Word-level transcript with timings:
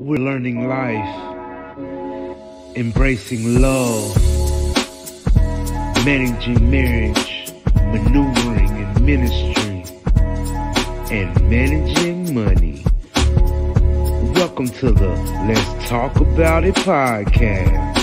We're 0.00 0.16
learning 0.16 0.66
life, 0.66 1.76
embracing 2.74 3.60
love, 3.60 4.16
managing 6.06 6.70
marriage, 6.70 7.52
maneuvering 7.74 8.78
in 8.78 9.04
ministry, 9.04 9.84
and 11.10 11.50
managing 11.50 12.32
money. 12.34 12.82
Welcome 14.34 14.70
to 14.80 14.90
the 14.90 15.10
Let's 15.46 15.88
Talk 15.90 16.16
About 16.16 16.64
It 16.64 16.76
podcast. 16.76 17.99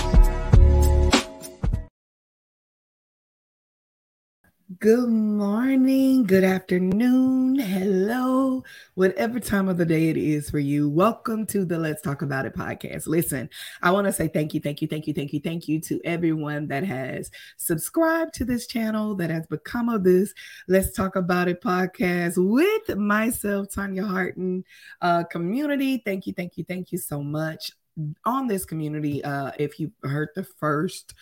Good 4.80 5.10
morning, 5.10 6.26
good 6.26 6.44
afternoon, 6.44 7.58
hello, 7.58 8.64
whatever 8.96 9.40
time 9.40 9.70
of 9.70 9.78
the 9.78 9.86
day 9.86 10.10
it 10.10 10.18
is 10.18 10.50
for 10.50 10.60
you. 10.60 10.90
Welcome 10.90 11.46
to 11.48 11.64
the 11.64 11.80
Let's 11.80 12.02
Talk 12.02 12.22
About 12.22 12.46
It 12.46 12.54
podcast. 12.54 13.08
Listen, 13.08 13.50
I 13.82 13.92
want 13.92 14.06
to 14.08 14.14
say 14.14 14.28
thank 14.28 14.54
you, 14.54 14.60
thank 14.60 14.82
you, 14.82 14.88
thank 14.88 15.08
you, 15.08 15.14
thank 15.14 15.34
you, 15.34 15.40
thank 15.40 15.68
you 15.68 15.80
to 15.82 16.02
everyone 16.04 16.68
that 16.68 16.84
has 16.84 17.32
subscribed 17.56 18.34
to 18.36 18.46
this 18.46 18.68
channel, 18.68 19.16
that 19.16 19.30
has 19.30 19.48
become 19.48 19.90
of 19.90 20.04
this 20.04 20.34
Let's 20.68 20.92
Talk 20.92 21.16
About 21.16 21.48
It 21.48 21.62
podcast 21.62 22.34
with 22.38 22.98
myself, 22.98 23.70
Tanya 23.74 24.06
Harton 24.06 24.66
uh, 25.02 25.24
community. 25.24 26.04
Thank 26.06 26.28
you, 26.28 26.34
thank 26.34 26.58
you, 26.58 26.66
thank 26.66 26.92
you 26.92 26.98
so 26.98 27.24
much 27.24 27.72
on 28.26 28.48
this 28.48 28.66
community. 28.66 29.24
Uh, 29.24 29.52
if 29.58 29.80
you 29.80 29.92
heard 30.04 30.30
the 30.36 30.44
first 30.44 31.14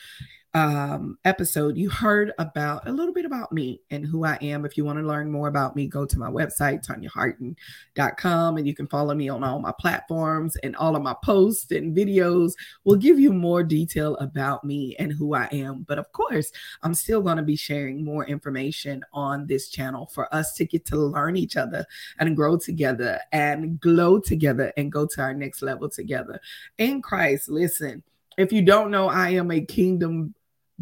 um, 0.55 1.17
episode, 1.25 1.75
you 1.75 1.89
heard 1.89 2.31
about 2.39 2.87
a 2.87 2.91
little 2.91 3.13
bit 3.13 3.25
about 3.25 3.51
me 3.51 3.81
and 3.91 4.05
who 4.05 4.23
I 4.23 4.37
am. 4.41 4.63
If 4.63 4.77
you 4.77 4.85
want 4.85 4.97
to 4.99 5.05
learn 5.05 5.29
more 5.29 5.49
about 5.49 5.75
me, 5.75 5.85
go 5.85 6.05
to 6.05 6.17
my 6.17 6.29
website, 6.29 6.87
tanyaharton.com, 6.87 8.57
and 8.57 8.65
you 8.65 8.73
can 8.73 8.87
follow 8.87 9.13
me 9.13 9.27
on 9.27 9.43
all 9.43 9.59
my 9.59 9.73
platforms 9.77 10.55
and 10.63 10.73
all 10.77 10.95
of 10.95 11.03
my 11.03 11.13
posts 11.25 11.71
and 11.71 11.95
videos 11.95 12.53
will 12.85 12.95
give 12.95 13.19
you 13.19 13.33
more 13.33 13.63
detail 13.63 14.15
about 14.15 14.63
me 14.63 14.95
and 14.97 15.11
who 15.11 15.35
I 15.35 15.49
am. 15.51 15.83
But 15.85 15.99
of 15.99 16.09
course, 16.13 16.53
I'm 16.83 16.93
still 16.93 17.21
going 17.21 17.37
to 17.37 17.43
be 17.43 17.57
sharing 17.57 18.05
more 18.05 18.25
information 18.25 19.03
on 19.11 19.47
this 19.47 19.67
channel 19.67 20.05
for 20.05 20.33
us 20.33 20.53
to 20.53 20.65
get 20.65 20.85
to 20.85 20.95
learn 20.95 21.35
each 21.35 21.57
other 21.57 21.85
and 22.17 22.33
grow 22.33 22.55
together 22.55 23.19
and 23.33 23.77
glow 23.81 24.19
together 24.19 24.71
and 24.77 24.89
go 24.89 25.05
to 25.05 25.21
our 25.21 25.33
next 25.33 25.61
level 25.61 25.89
together. 25.89 26.39
In 26.77 27.01
Christ, 27.01 27.49
listen 27.49 28.03
if 28.37 28.51
you 28.51 28.61
don't 28.61 28.91
know, 28.91 29.07
I 29.07 29.29
am 29.29 29.49
a 29.49 29.61
kingdom 29.61 30.35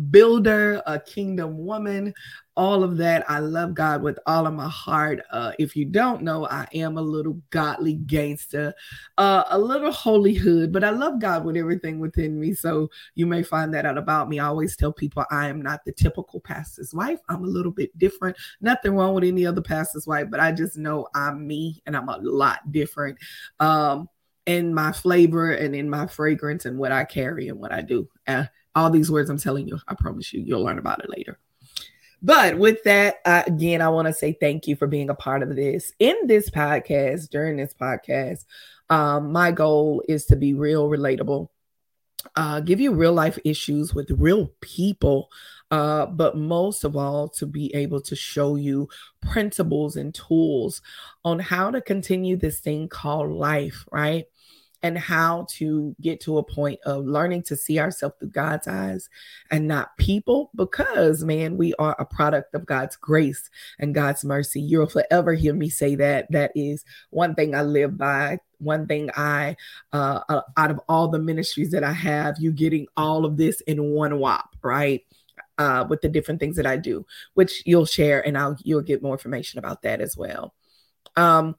builder, 0.09 0.81
a 0.85 0.99
kingdom 0.99 1.57
woman, 1.57 2.13
all 2.55 2.83
of 2.83 2.97
that. 2.97 3.29
I 3.29 3.39
love 3.39 3.73
God 3.73 4.01
with 4.01 4.19
all 4.25 4.45
of 4.45 4.53
my 4.53 4.67
heart. 4.67 5.21
Uh, 5.31 5.53
if 5.59 5.75
you 5.75 5.85
don't 5.85 6.21
know, 6.21 6.47
I 6.47 6.67
am 6.73 6.97
a 6.97 7.01
little 7.01 7.39
godly 7.49 7.93
gangster, 7.93 8.73
uh, 9.17 9.43
a 9.49 9.57
little 9.57 9.91
holy 9.91 10.33
hood, 10.33 10.71
but 10.71 10.83
I 10.83 10.89
love 10.91 11.19
God 11.19 11.45
with 11.45 11.57
everything 11.57 11.99
within 11.99 12.39
me. 12.39 12.53
So 12.53 12.89
you 13.15 13.25
may 13.25 13.43
find 13.43 13.73
that 13.73 13.85
out 13.85 13.97
about 13.97 14.29
me. 14.29 14.39
I 14.39 14.47
always 14.47 14.75
tell 14.75 14.93
people 14.93 15.25
I 15.31 15.47
am 15.47 15.61
not 15.61 15.85
the 15.85 15.91
typical 15.91 16.39
pastor's 16.39 16.93
wife. 16.93 17.19
I'm 17.29 17.43
a 17.43 17.47
little 17.47 17.71
bit 17.71 17.97
different. 17.97 18.37
Nothing 18.61 18.95
wrong 18.95 19.15
with 19.15 19.23
any 19.23 19.45
other 19.45 19.61
pastor's 19.61 20.07
wife, 20.07 20.27
but 20.29 20.39
I 20.39 20.51
just 20.51 20.77
know 20.77 21.07
I'm 21.15 21.45
me 21.47 21.81
and 21.85 21.95
I'm 21.95 22.09
a 22.09 22.17
lot 22.17 22.71
different. 22.71 23.17
Um, 23.59 24.09
in 24.45 24.73
my 24.73 24.91
flavor 24.91 25.51
and 25.51 25.73
in 25.73 25.89
my 25.89 26.05
fragrance 26.05 26.65
and 26.65 26.77
what 26.77 26.91
I 26.91 27.05
carry 27.05 27.47
and 27.47 27.59
what 27.59 27.71
I 27.71 27.81
do. 27.81 28.09
Uh, 28.27 28.43
all 28.75 28.89
these 28.89 29.11
words 29.11 29.29
I'm 29.29 29.37
telling 29.37 29.67
you, 29.67 29.79
I 29.87 29.95
promise 29.95 30.33
you, 30.33 30.41
you'll 30.41 30.63
learn 30.63 30.79
about 30.79 31.03
it 31.03 31.09
later. 31.09 31.39
But 32.21 32.57
with 32.57 32.81
that, 32.83 33.17
uh, 33.25 33.43
again, 33.45 33.81
I 33.81 33.89
want 33.89 34.07
to 34.07 34.13
say 34.13 34.31
thank 34.31 34.65
you 34.65 34.77
for 34.77 34.87
being 34.87 35.09
a 35.09 35.15
part 35.15 35.43
of 35.43 35.55
this. 35.55 35.91
In 35.99 36.15
this 36.25 36.49
podcast, 36.49 37.29
during 37.29 37.57
this 37.57 37.73
podcast, 37.73 38.45
um, 38.89 39.33
my 39.33 39.51
goal 39.51 40.01
is 40.07 40.25
to 40.27 40.37
be 40.37 40.53
real, 40.53 40.87
relatable, 40.87 41.49
uh, 42.37 42.61
give 42.61 42.79
you 42.79 42.93
real 42.93 43.11
life 43.11 43.37
issues 43.43 43.93
with 43.93 44.09
real 44.11 44.51
people, 44.61 45.29
uh, 45.69 46.05
but 46.05 46.37
most 46.37 46.85
of 46.85 46.95
all, 46.95 47.27
to 47.27 47.45
be 47.45 47.73
able 47.75 47.99
to 47.99 48.15
show 48.15 48.55
you 48.55 48.87
principles 49.21 49.97
and 49.97 50.15
tools 50.15 50.81
on 51.25 51.39
how 51.39 51.71
to 51.71 51.81
continue 51.81 52.37
this 52.37 52.59
thing 52.59 52.87
called 52.87 53.31
life, 53.31 53.85
right? 53.91 54.25
And 54.83 54.97
how 54.97 55.47
to 55.49 55.95
get 56.01 56.19
to 56.21 56.37
a 56.37 56.43
point 56.43 56.79
of 56.85 57.05
learning 57.05 57.41
to 57.43 57.55
see 57.55 57.79
ourselves 57.79 58.15
through 58.19 58.29
God's 58.29 58.67
eyes 58.67 59.09
and 59.49 59.67
not 59.67 59.97
people 59.97 60.51
because 60.55 61.23
man 61.23 61.57
we 61.57 61.73
are 61.75 61.95
a 61.97 62.05
product 62.05 62.53
of 62.53 62.65
God's 62.65 62.95
grace 62.95 63.49
and 63.79 63.95
God's 63.95 64.23
mercy. 64.23 64.61
You'll 64.61 64.87
forever 64.87 65.33
hear 65.33 65.53
me 65.53 65.69
say 65.69 65.95
that. 65.95 66.27
That 66.31 66.51
is 66.55 66.83
one 67.09 67.33
thing 67.33 67.55
I 67.55 67.63
live 67.63 67.97
by 67.97 68.39
one 68.59 68.87
thing 68.87 69.09
I 69.15 69.55
uh, 69.91 70.21
uh 70.29 70.41
out 70.57 70.71
of 70.71 70.79
all 70.87 71.07
the 71.07 71.19
ministries 71.19 71.71
that 71.71 71.83
I 71.83 71.91
have 71.91 72.35
you 72.39 72.51
getting 72.51 72.87
all 72.95 73.25
of 73.25 73.37
this 73.37 73.61
in 73.61 73.91
one 73.91 74.19
whop 74.19 74.53
right? 74.63 75.01
Uh, 75.59 75.85
with 75.87 76.01
the 76.01 76.09
different 76.09 76.39
things 76.39 76.55
that 76.55 76.65
I 76.65 76.77
do, 76.77 77.05
which 77.35 77.61
you'll 77.65 77.85
share, 77.85 78.25
and 78.25 78.35
I'll 78.35 78.57
you'll 78.63 78.81
get 78.81 79.03
more 79.03 79.13
information 79.13 79.59
about 79.59 79.83
that 79.83 80.01
as 80.01 80.17
well. 80.17 80.55
Um, 81.15 81.55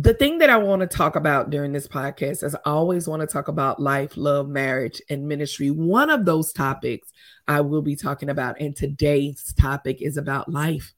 the 0.00 0.14
thing 0.14 0.38
that 0.38 0.48
I 0.48 0.56
want 0.58 0.80
to 0.80 0.86
talk 0.86 1.16
about 1.16 1.50
during 1.50 1.72
this 1.72 1.88
podcast 1.88 2.44
is 2.44 2.54
I 2.54 2.70
always 2.70 3.08
want 3.08 3.20
to 3.20 3.26
talk 3.26 3.48
about 3.48 3.82
life, 3.82 4.16
love, 4.16 4.48
marriage, 4.48 5.02
and 5.10 5.26
ministry. 5.26 5.72
One 5.72 6.08
of 6.08 6.24
those 6.24 6.52
topics 6.52 7.10
I 7.48 7.62
will 7.62 7.82
be 7.82 7.96
talking 7.96 8.30
about, 8.30 8.60
and 8.60 8.76
today's 8.76 9.52
topic 9.58 10.00
is 10.00 10.16
about 10.16 10.48
life. 10.48 10.94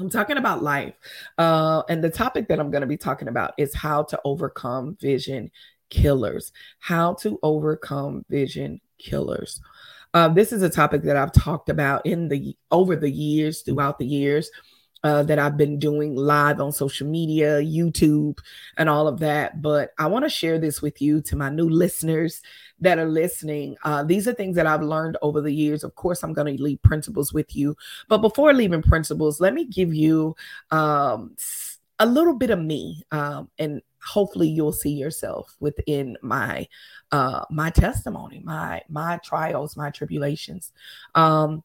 I'm 0.00 0.08
talking 0.08 0.38
about 0.38 0.62
life. 0.62 0.94
Uh, 1.36 1.82
and 1.90 2.02
the 2.02 2.08
topic 2.08 2.48
that 2.48 2.58
I'm 2.58 2.70
going 2.70 2.80
to 2.80 2.86
be 2.86 2.96
talking 2.96 3.28
about 3.28 3.52
is 3.58 3.74
how 3.74 4.04
to 4.04 4.18
overcome 4.24 4.96
vision 4.98 5.50
killers. 5.90 6.52
How 6.78 7.14
to 7.16 7.38
overcome 7.42 8.24
vision 8.30 8.80
killers. 8.98 9.60
Uh, 10.14 10.28
this 10.28 10.54
is 10.54 10.62
a 10.62 10.70
topic 10.70 11.02
that 11.02 11.18
I've 11.18 11.32
talked 11.32 11.68
about 11.68 12.06
in 12.06 12.28
the 12.28 12.56
over 12.70 12.96
the 12.96 13.10
years, 13.10 13.60
throughout 13.60 13.98
the 13.98 14.06
years 14.06 14.50
uh, 15.04 15.22
that 15.24 15.38
I've 15.38 15.56
been 15.56 15.78
doing 15.78 16.16
live 16.16 16.60
on 16.60 16.72
social 16.72 17.06
media, 17.06 17.60
YouTube, 17.60 18.38
and 18.76 18.88
all 18.88 19.06
of 19.06 19.20
that. 19.20 19.62
But 19.62 19.92
I 19.98 20.06
want 20.06 20.24
to 20.24 20.28
share 20.28 20.58
this 20.58 20.82
with 20.82 21.00
you 21.00 21.20
to 21.22 21.36
my 21.36 21.48
new 21.48 21.68
listeners 21.68 22.42
that 22.80 22.98
are 22.98 23.08
listening. 23.08 23.76
Uh, 23.84 24.02
these 24.02 24.26
are 24.26 24.34
things 24.34 24.56
that 24.56 24.66
I've 24.66 24.82
learned 24.82 25.16
over 25.22 25.40
the 25.40 25.52
years. 25.52 25.84
Of 25.84 25.94
course, 25.94 26.22
I'm 26.22 26.32
going 26.32 26.56
to 26.56 26.62
leave 26.62 26.82
principles 26.82 27.32
with 27.32 27.54
you. 27.54 27.76
But 28.08 28.18
before 28.18 28.52
leaving 28.52 28.82
principles, 28.82 29.40
let 29.40 29.54
me 29.54 29.64
give 29.64 29.94
you 29.94 30.34
um, 30.70 31.36
a 31.98 32.06
little 32.06 32.34
bit 32.34 32.50
of 32.50 32.58
me 32.58 33.02
um, 33.10 33.48
and 33.58 33.82
hopefully 34.04 34.48
you'll 34.48 34.72
see 34.72 34.92
yourself 34.92 35.56
within 35.58 36.16
my 36.22 36.66
uh 37.10 37.44
my 37.50 37.70
testimony 37.70 38.40
my 38.44 38.80
my 38.88 39.18
trials 39.24 39.76
my 39.76 39.90
tribulations 39.90 40.72
um 41.16 41.62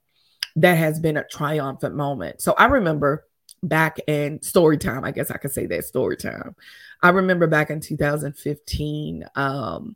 that 0.57 0.77
has 0.77 0.99
been 0.99 1.17
a 1.17 1.27
triumphant 1.27 1.95
moment. 1.95 2.41
So 2.41 2.53
i 2.57 2.65
remember 2.65 3.25
back 3.63 3.99
in 4.07 4.41
story 4.41 4.75
time 4.75 5.03
i 5.03 5.11
guess 5.11 5.29
i 5.29 5.37
could 5.37 5.51
say 5.51 5.67
that 5.67 5.85
story 5.85 6.17
time. 6.17 6.55
I 7.03 7.09
remember 7.09 7.47
back 7.47 7.69
in 7.69 7.79
2015 7.79 9.25
um 9.35 9.95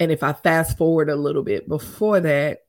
and 0.00 0.12
if 0.12 0.22
i 0.22 0.32
fast 0.32 0.76
forward 0.76 1.08
a 1.08 1.16
little 1.16 1.42
bit 1.42 1.68
before 1.68 2.20
that 2.20 2.60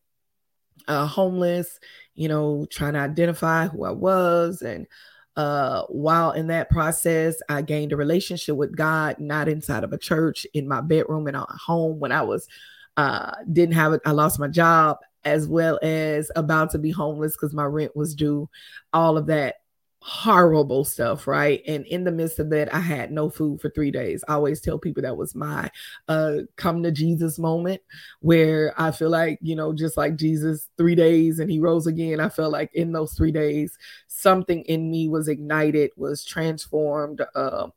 uh 0.87 1.05
homeless 1.05 1.79
you 2.15 2.27
know 2.27 2.65
trying 2.69 2.93
to 2.93 2.99
identify 2.99 3.67
who 3.67 3.83
i 3.83 3.91
was 3.91 4.61
and 4.61 4.87
uh 5.35 5.83
while 5.83 6.31
in 6.31 6.47
that 6.47 6.69
process 6.69 7.35
i 7.49 7.61
gained 7.61 7.93
a 7.93 7.97
relationship 7.97 8.55
with 8.55 8.75
god 8.75 9.19
not 9.19 9.47
inside 9.47 9.83
of 9.83 9.93
a 9.93 9.97
church 9.97 10.45
in 10.53 10.67
my 10.67 10.81
bedroom 10.81 11.27
in 11.27 11.35
at 11.35 11.47
home 11.49 11.99
when 11.99 12.11
i 12.11 12.21
was 12.21 12.47
uh 12.97 13.31
didn't 13.51 13.75
have 13.75 13.93
it 13.93 14.01
i 14.05 14.11
lost 14.11 14.39
my 14.39 14.47
job 14.47 14.97
as 15.25 15.47
well 15.47 15.79
as 15.81 16.31
about 16.35 16.71
to 16.71 16.77
be 16.77 16.91
homeless 16.91 17.33
because 17.33 17.53
my 17.53 17.65
rent 17.65 17.95
was 17.95 18.15
due 18.15 18.49
all 18.93 19.17
of 19.17 19.27
that 19.27 19.55
horrible 20.01 20.85
stuff, 20.85 21.27
right? 21.27 21.61
And 21.67 21.85
in 21.85 22.05
the 22.05 22.11
midst 22.11 22.39
of 22.39 22.49
that, 22.51 22.73
I 22.73 22.79
had 22.79 23.11
no 23.11 23.29
food 23.29 23.59
for 23.59 23.69
three 23.69 23.91
days. 23.91 24.23
I 24.27 24.33
always 24.33 24.61
tell 24.61 24.79
people 24.79 25.03
that 25.03 25.17
was 25.17 25.35
my 25.35 25.69
uh 26.07 26.37
come 26.55 26.83
to 26.83 26.91
Jesus 26.91 27.37
moment 27.37 27.81
where 28.21 28.73
I 28.77 28.91
feel 28.91 29.09
like, 29.09 29.39
you 29.41 29.55
know, 29.55 29.73
just 29.73 29.97
like 29.97 30.15
Jesus, 30.15 30.69
three 30.77 30.95
days 30.95 31.39
and 31.39 31.51
he 31.51 31.59
rose 31.59 31.85
again. 31.85 32.19
I 32.19 32.29
felt 32.29 32.53
like 32.53 32.73
in 32.73 32.93
those 32.93 33.13
three 33.13 33.31
days, 33.31 33.77
something 34.07 34.61
in 34.63 34.89
me 34.89 35.09
was 35.09 35.27
ignited, 35.27 35.91
was 35.97 36.23
transformed. 36.23 37.21
Uh, 37.35 37.67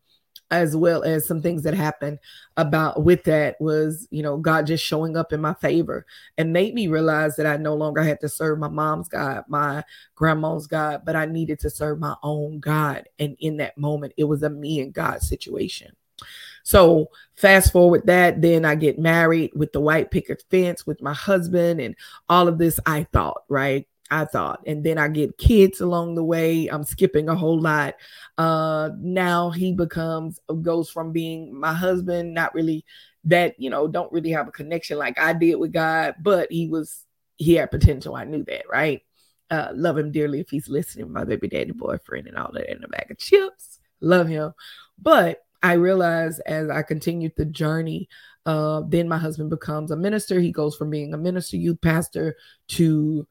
as 0.52 0.76
well 0.76 1.02
as 1.02 1.26
some 1.26 1.40
things 1.43 1.62
that 1.62 1.75
happened 1.75 2.19
about 2.56 3.02
with 3.02 3.25
that 3.25 3.60
was 3.60 4.06
you 4.10 4.22
know 4.22 4.37
god 4.37 4.66
just 4.66 4.84
showing 4.84 5.16
up 5.16 5.32
in 5.32 5.40
my 5.40 5.54
favor 5.54 6.06
and 6.38 6.52
made 6.52 6.75
me 6.75 6.87
realize 6.87 7.34
that 7.37 7.46
i 7.46 7.56
no 7.56 7.75
longer 7.75 8.02
had 8.02 8.20
to 8.20 8.28
serve 8.28 8.58
my 8.58 8.69
mom's 8.69 9.08
god 9.08 9.43
my 9.49 9.82
grandma's 10.14 10.66
god 10.66 11.02
but 11.04 11.16
i 11.16 11.25
needed 11.25 11.58
to 11.58 11.70
serve 11.70 11.99
my 11.99 12.14
own 12.22 12.60
god 12.60 13.08
and 13.19 13.34
in 13.40 13.56
that 13.56 13.76
moment 13.78 14.12
it 14.16 14.25
was 14.25 14.43
a 14.43 14.50
me 14.50 14.81
and 14.81 14.93
god 14.93 15.22
situation 15.22 15.90
so 16.64 17.10
fast 17.34 17.72
forward 17.72 18.06
that, 18.06 18.40
then 18.40 18.64
I 18.64 18.76
get 18.76 18.98
married 18.98 19.50
with 19.55 19.72
the 19.72 19.81
white 19.81 20.10
picket 20.10 20.44
fence 20.50 20.87
with 20.87 21.02
my 21.02 21.12
husband 21.12 21.81
and 21.81 21.96
all 22.28 22.46
of 22.46 22.58
this. 22.58 22.78
I 22.87 23.05
thought, 23.12 23.43
right? 23.48 23.87
I 24.12 24.26
thought. 24.26 24.62
And 24.66 24.84
then 24.84 24.98
I 24.98 25.08
get 25.08 25.38
kids 25.38 25.80
along 25.80 26.16
the 26.16 26.22
way. 26.22 26.68
I'm 26.68 26.84
skipping 26.84 27.30
a 27.30 27.34
whole 27.34 27.58
lot. 27.58 27.94
Uh 28.36 28.90
now 28.98 29.50
he 29.50 29.72
becomes 29.72 30.38
goes 30.60 30.90
from 30.90 31.12
being 31.12 31.58
my 31.58 31.72
husband, 31.72 32.34
not 32.34 32.54
really 32.54 32.84
that, 33.24 33.58
you 33.58 33.70
know, 33.70 33.88
don't 33.88 34.12
really 34.12 34.30
have 34.32 34.48
a 34.48 34.52
connection 34.52 34.98
like 34.98 35.18
I 35.18 35.32
did 35.32 35.54
with 35.54 35.72
God, 35.72 36.16
but 36.20 36.52
he 36.52 36.68
was 36.68 37.06
he 37.38 37.54
had 37.54 37.70
potential. 37.70 38.14
I 38.14 38.24
knew 38.24 38.44
that, 38.44 38.64
right? 38.70 39.00
Uh 39.50 39.70
love 39.74 39.96
him 39.96 40.12
dearly 40.12 40.40
if 40.40 40.50
he's 40.50 40.68
listening, 40.68 41.10
my 41.10 41.24
baby 41.24 41.48
daddy 41.48 41.72
boyfriend 41.72 42.26
and 42.26 42.36
all 42.36 42.52
that 42.52 42.70
in 42.70 42.84
a 42.84 42.88
bag 42.88 43.10
of 43.10 43.18
chips. 43.18 43.78
Love 44.02 44.28
him. 44.28 44.52
But 45.00 45.40
I 45.62 45.74
realized 45.74 46.42
as 46.44 46.68
I 46.68 46.82
continued 46.82 47.32
the 47.36 47.46
journey, 47.46 48.08
uh, 48.44 48.82
then 48.88 49.08
my 49.08 49.18
husband 49.18 49.48
becomes 49.50 49.90
a 49.90 49.96
minister. 49.96 50.40
He 50.40 50.50
goes 50.50 50.76
from 50.76 50.90
being 50.90 51.14
a 51.14 51.16
minister, 51.18 51.56
youth 51.56 51.80
pastor, 51.80 52.36
to 52.68 53.26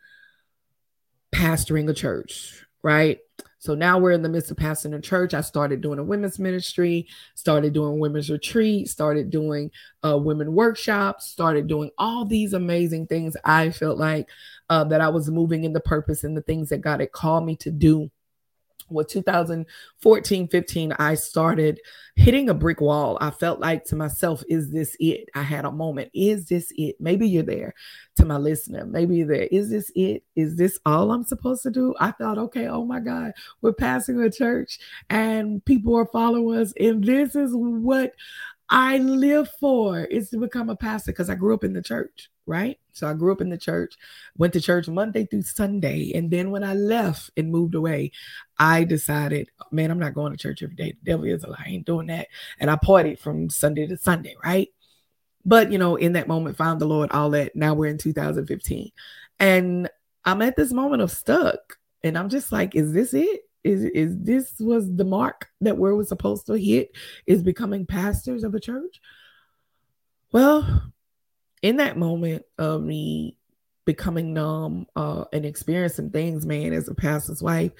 pastoring 1.41 1.89
a 1.89 1.93
church, 1.93 2.63
right? 2.83 3.17
So 3.57 3.73
now 3.73 3.97
we're 3.97 4.11
in 4.11 4.21
the 4.21 4.29
midst 4.29 4.51
of 4.51 4.57
pastoring 4.57 4.95
a 4.95 5.01
church. 5.01 5.33
I 5.33 5.41
started 5.41 5.81
doing 5.81 5.97
a 5.97 6.03
women's 6.03 6.37
ministry, 6.37 7.07
started 7.35 7.73
doing 7.73 7.99
women's 7.99 8.29
retreat, 8.29 8.89
started 8.89 9.31
doing 9.31 9.71
uh, 10.05 10.17
women 10.17 10.53
workshops, 10.53 11.25
started 11.25 11.67
doing 11.67 11.89
all 11.97 12.25
these 12.25 12.53
amazing 12.53 13.07
things. 13.07 13.35
I 13.43 13.71
felt 13.71 13.97
like 13.97 14.29
uh, 14.69 14.83
that 14.85 15.01
I 15.01 15.09
was 15.09 15.29
moving 15.29 15.63
in 15.63 15.73
the 15.73 15.79
purpose 15.79 16.23
and 16.23 16.37
the 16.37 16.41
things 16.41 16.69
that 16.69 16.81
God 16.81 16.99
had 16.99 17.11
called 17.11 17.45
me 17.45 17.55
to 17.57 17.71
do 17.71 18.11
with 18.91 19.07
2014 19.07 20.47
15 20.47 20.93
i 20.93 21.15
started 21.15 21.79
hitting 22.15 22.49
a 22.49 22.53
brick 22.53 22.81
wall. 22.81 23.17
I 23.21 23.31
felt 23.31 23.59
like 23.59 23.85
to 23.85 23.95
myself 23.95 24.43
is 24.49 24.71
this 24.71 24.95
it? 24.99 25.29
I 25.35 25.43
had 25.43 25.65
a 25.65 25.71
moment 25.71 26.11
is 26.13 26.47
this 26.47 26.71
it? 26.75 26.95
Maybe 26.99 27.27
you're 27.27 27.43
there 27.43 27.73
to 28.17 28.25
my 28.25 28.37
listener. 28.37 28.85
Maybe 28.85 29.17
you're 29.17 29.27
there. 29.27 29.47
Is 29.51 29.69
this 29.69 29.91
it? 29.95 30.23
Is 30.35 30.55
this 30.55 30.79
all 30.85 31.11
i'm 31.11 31.23
supposed 31.23 31.63
to 31.63 31.71
do? 31.71 31.95
I 31.99 32.11
thought 32.11 32.37
okay 32.37 32.67
oh 32.67 32.85
my 32.85 32.99
god 32.99 33.33
we're 33.61 33.73
passing 33.73 34.21
a 34.21 34.29
church 34.29 34.79
and 35.09 35.63
people 35.65 35.95
are 35.95 36.05
following 36.05 36.59
us 36.59 36.73
and 36.79 37.03
this 37.03 37.35
is 37.35 37.51
what 37.53 38.13
i 38.69 38.97
live 38.97 39.49
for 39.59 40.05
is 40.05 40.29
to 40.29 40.37
become 40.37 40.69
a 40.69 40.75
pastor 40.75 41.11
because 41.11 41.29
i 41.29 41.35
grew 41.35 41.53
up 41.53 41.63
in 41.63 41.73
the 41.73 41.81
church 41.81 42.30
right? 42.45 42.79
So 42.93 43.07
I 43.07 43.13
grew 43.13 43.31
up 43.31 43.41
in 43.41 43.49
the 43.49 43.57
church, 43.57 43.95
went 44.37 44.53
to 44.53 44.61
church 44.61 44.87
Monday 44.87 45.25
through 45.25 45.43
Sunday. 45.43 46.11
And 46.13 46.29
then 46.29 46.51
when 46.51 46.63
I 46.63 46.73
left 46.73 47.31
and 47.37 47.51
moved 47.51 47.75
away, 47.75 48.11
I 48.57 48.83
decided, 48.83 49.49
man, 49.71 49.91
I'm 49.91 49.99
not 49.99 50.13
going 50.13 50.31
to 50.31 50.37
church 50.37 50.61
every 50.63 50.75
day. 50.75 50.95
The 51.03 51.11
devil 51.11 51.25
is 51.25 51.43
a 51.43 51.49
lie. 51.49 51.63
I 51.65 51.69
ain't 51.69 51.85
doing 51.85 52.07
that. 52.07 52.27
And 52.59 52.69
I 52.69 52.75
partied 52.75 53.19
from 53.19 53.49
Sunday 53.49 53.87
to 53.87 53.97
Sunday, 53.97 54.35
right? 54.43 54.69
But, 55.45 55.71
you 55.71 55.77
know, 55.77 55.95
in 55.95 56.13
that 56.13 56.27
moment, 56.27 56.57
found 56.57 56.81
the 56.81 56.85
Lord, 56.85 57.11
all 57.11 57.29
that. 57.31 57.55
Now 57.55 57.73
we're 57.73 57.87
in 57.87 57.97
2015. 57.97 58.91
And 59.39 59.89
I'm 60.25 60.41
at 60.41 60.55
this 60.55 60.71
moment 60.71 61.01
of 61.01 61.11
stuck. 61.11 61.77
And 62.03 62.17
I'm 62.17 62.29
just 62.29 62.51
like, 62.51 62.75
is 62.75 62.93
this 62.93 63.13
it? 63.13 63.41
Is, 63.63 63.83
is 63.83 64.17
this 64.19 64.53
was 64.59 64.91
the 64.95 65.05
mark 65.05 65.47
that 65.61 65.77
we 65.77 65.93
we're 65.93 66.03
supposed 66.03 66.47
to 66.47 66.53
hit? 66.53 66.95
Is 67.27 67.43
becoming 67.43 67.85
pastors 67.85 68.43
of 68.43 68.55
a 68.55 68.59
church? 68.59 68.99
Well, 70.31 70.90
in 71.61 71.77
that 71.77 71.97
moment 71.97 72.43
of 72.57 72.81
me 72.83 73.37
becoming 73.85 74.33
numb 74.33 74.85
uh, 74.95 75.25
and 75.33 75.45
experiencing 75.45 76.09
things, 76.11 76.45
man, 76.45 76.73
as 76.73 76.87
a 76.87 76.93
pastor's 76.93 77.41
wife, 77.41 77.71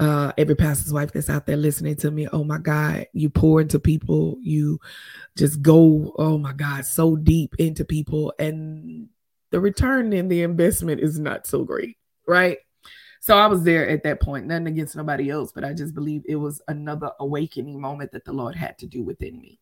uh, 0.00 0.32
every 0.36 0.56
pastor's 0.56 0.92
wife 0.92 1.12
that's 1.12 1.30
out 1.30 1.46
there 1.46 1.56
listening 1.56 1.96
to 1.96 2.10
me, 2.10 2.26
oh 2.32 2.44
my 2.44 2.58
God, 2.58 3.06
you 3.12 3.30
pour 3.30 3.60
into 3.60 3.78
people, 3.78 4.36
you 4.42 4.80
just 5.36 5.62
go, 5.62 6.14
oh 6.18 6.38
my 6.38 6.52
God, 6.52 6.84
so 6.84 7.16
deep 7.16 7.54
into 7.58 7.84
people, 7.84 8.32
and 8.38 9.08
the 9.50 9.60
return 9.60 10.12
in 10.12 10.28
the 10.28 10.42
investment 10.42 11.00
is 11.00 11.18
not 11.18 11.46
so 11.46 11.64
great, 11.64 11.96
right? 12.26 12.58
So 13.20 13.38
I 13.38 13.46
was 13.46 13.62
there 13.62 13.88
at 13.88 14.02
that 14.02 14.20
point, 14.20 14.46
nothing 14.46 14.66
against 14.66 14.96
nobody 14.96 15.30
else, 15.30 15.52
but 15.52 15.64
I 15.64 15.72
just 15.72 15.94
believe 15.94 16.24
it 16.26 16.36
was 16.36 16.60
another 16.68 17.10
awakening 17.20 17.80
moment 17.80 18.12
that 18.12 18.24
the 18.24 18.32
Lord 18.32 18.54
had 18.54 18.76
to 18.78 18.86
do 18.86 19.02
within 19.02 19.40
me. 19.40 19.60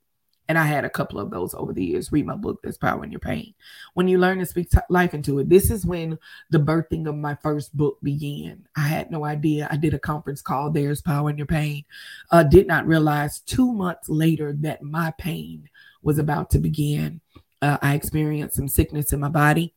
And 0.49 0.59
I 0.59 0.65
had 0.65 0.85
a 0.85 0.91
couple 0.91 1.19
of 1.21 1.31
those 1.31 1.55
over 1.55 1.73
the 1.73 1.85
years. 1.85 2.13
Read 2.13 2.27
my 2.27 2.35
book, 2.35 2.61
There's 2.63 2.77
Power 2.77 3.05
in 3.05 3.11
Your 3.11 3.21
Pain. 3.21 3.55
When 3.95 4.09
you 4.09 4.19
learn 4.19 4.39
to 4.41 4.47
speak 4.47 4.71
t- 4.71 4.79
life 4.91 5.15
into 5.15 5.39
it, 5.39 5.49
this 5.49 5.71
is 5.71 5.87
when 5.87 6.19
the 6.51 6.59
birthing 6.59 7.09
of 7.09 7.15
my 7.15 7.37
first 7.37 7.77
book 7.77 7.99
began. 8.03 8.67
I 8.77 8.89
had 8.89 9.11
no 9.11 9.25
idea. 9.25 9.69
I 9.71 9.77
did 9.77 9.95
a 9.95 9.99
conference 9.99 10.43
call, 10.43 10.71
There's 10.71 11.01
Power 11.01 11.31
in 11.31 11.39
Your 11.39 11.47
Pain. 11.47 11.85
Uh, 12.31 12.43
did 12.43 12.67
not 12.67 12.87
realize 12.87 13.41
two 13.41 13.73
months 13.73 14.09
later 14.09 14.53
that 14.61 14.83
my 14.83 15.13
pain 15.17 15.69
was 16.03 16.19
about 16.19 16.51
to 16.51 16.59
begin. 16.59 17.21
Uh, 17.61 17.79
I 17.81 17.95
experienced 17.95 18.57
some 18.57 18.69
sickness 18.69 19.13
in 19.13 19.21
my 19.21 19.29
body 19.29 19.75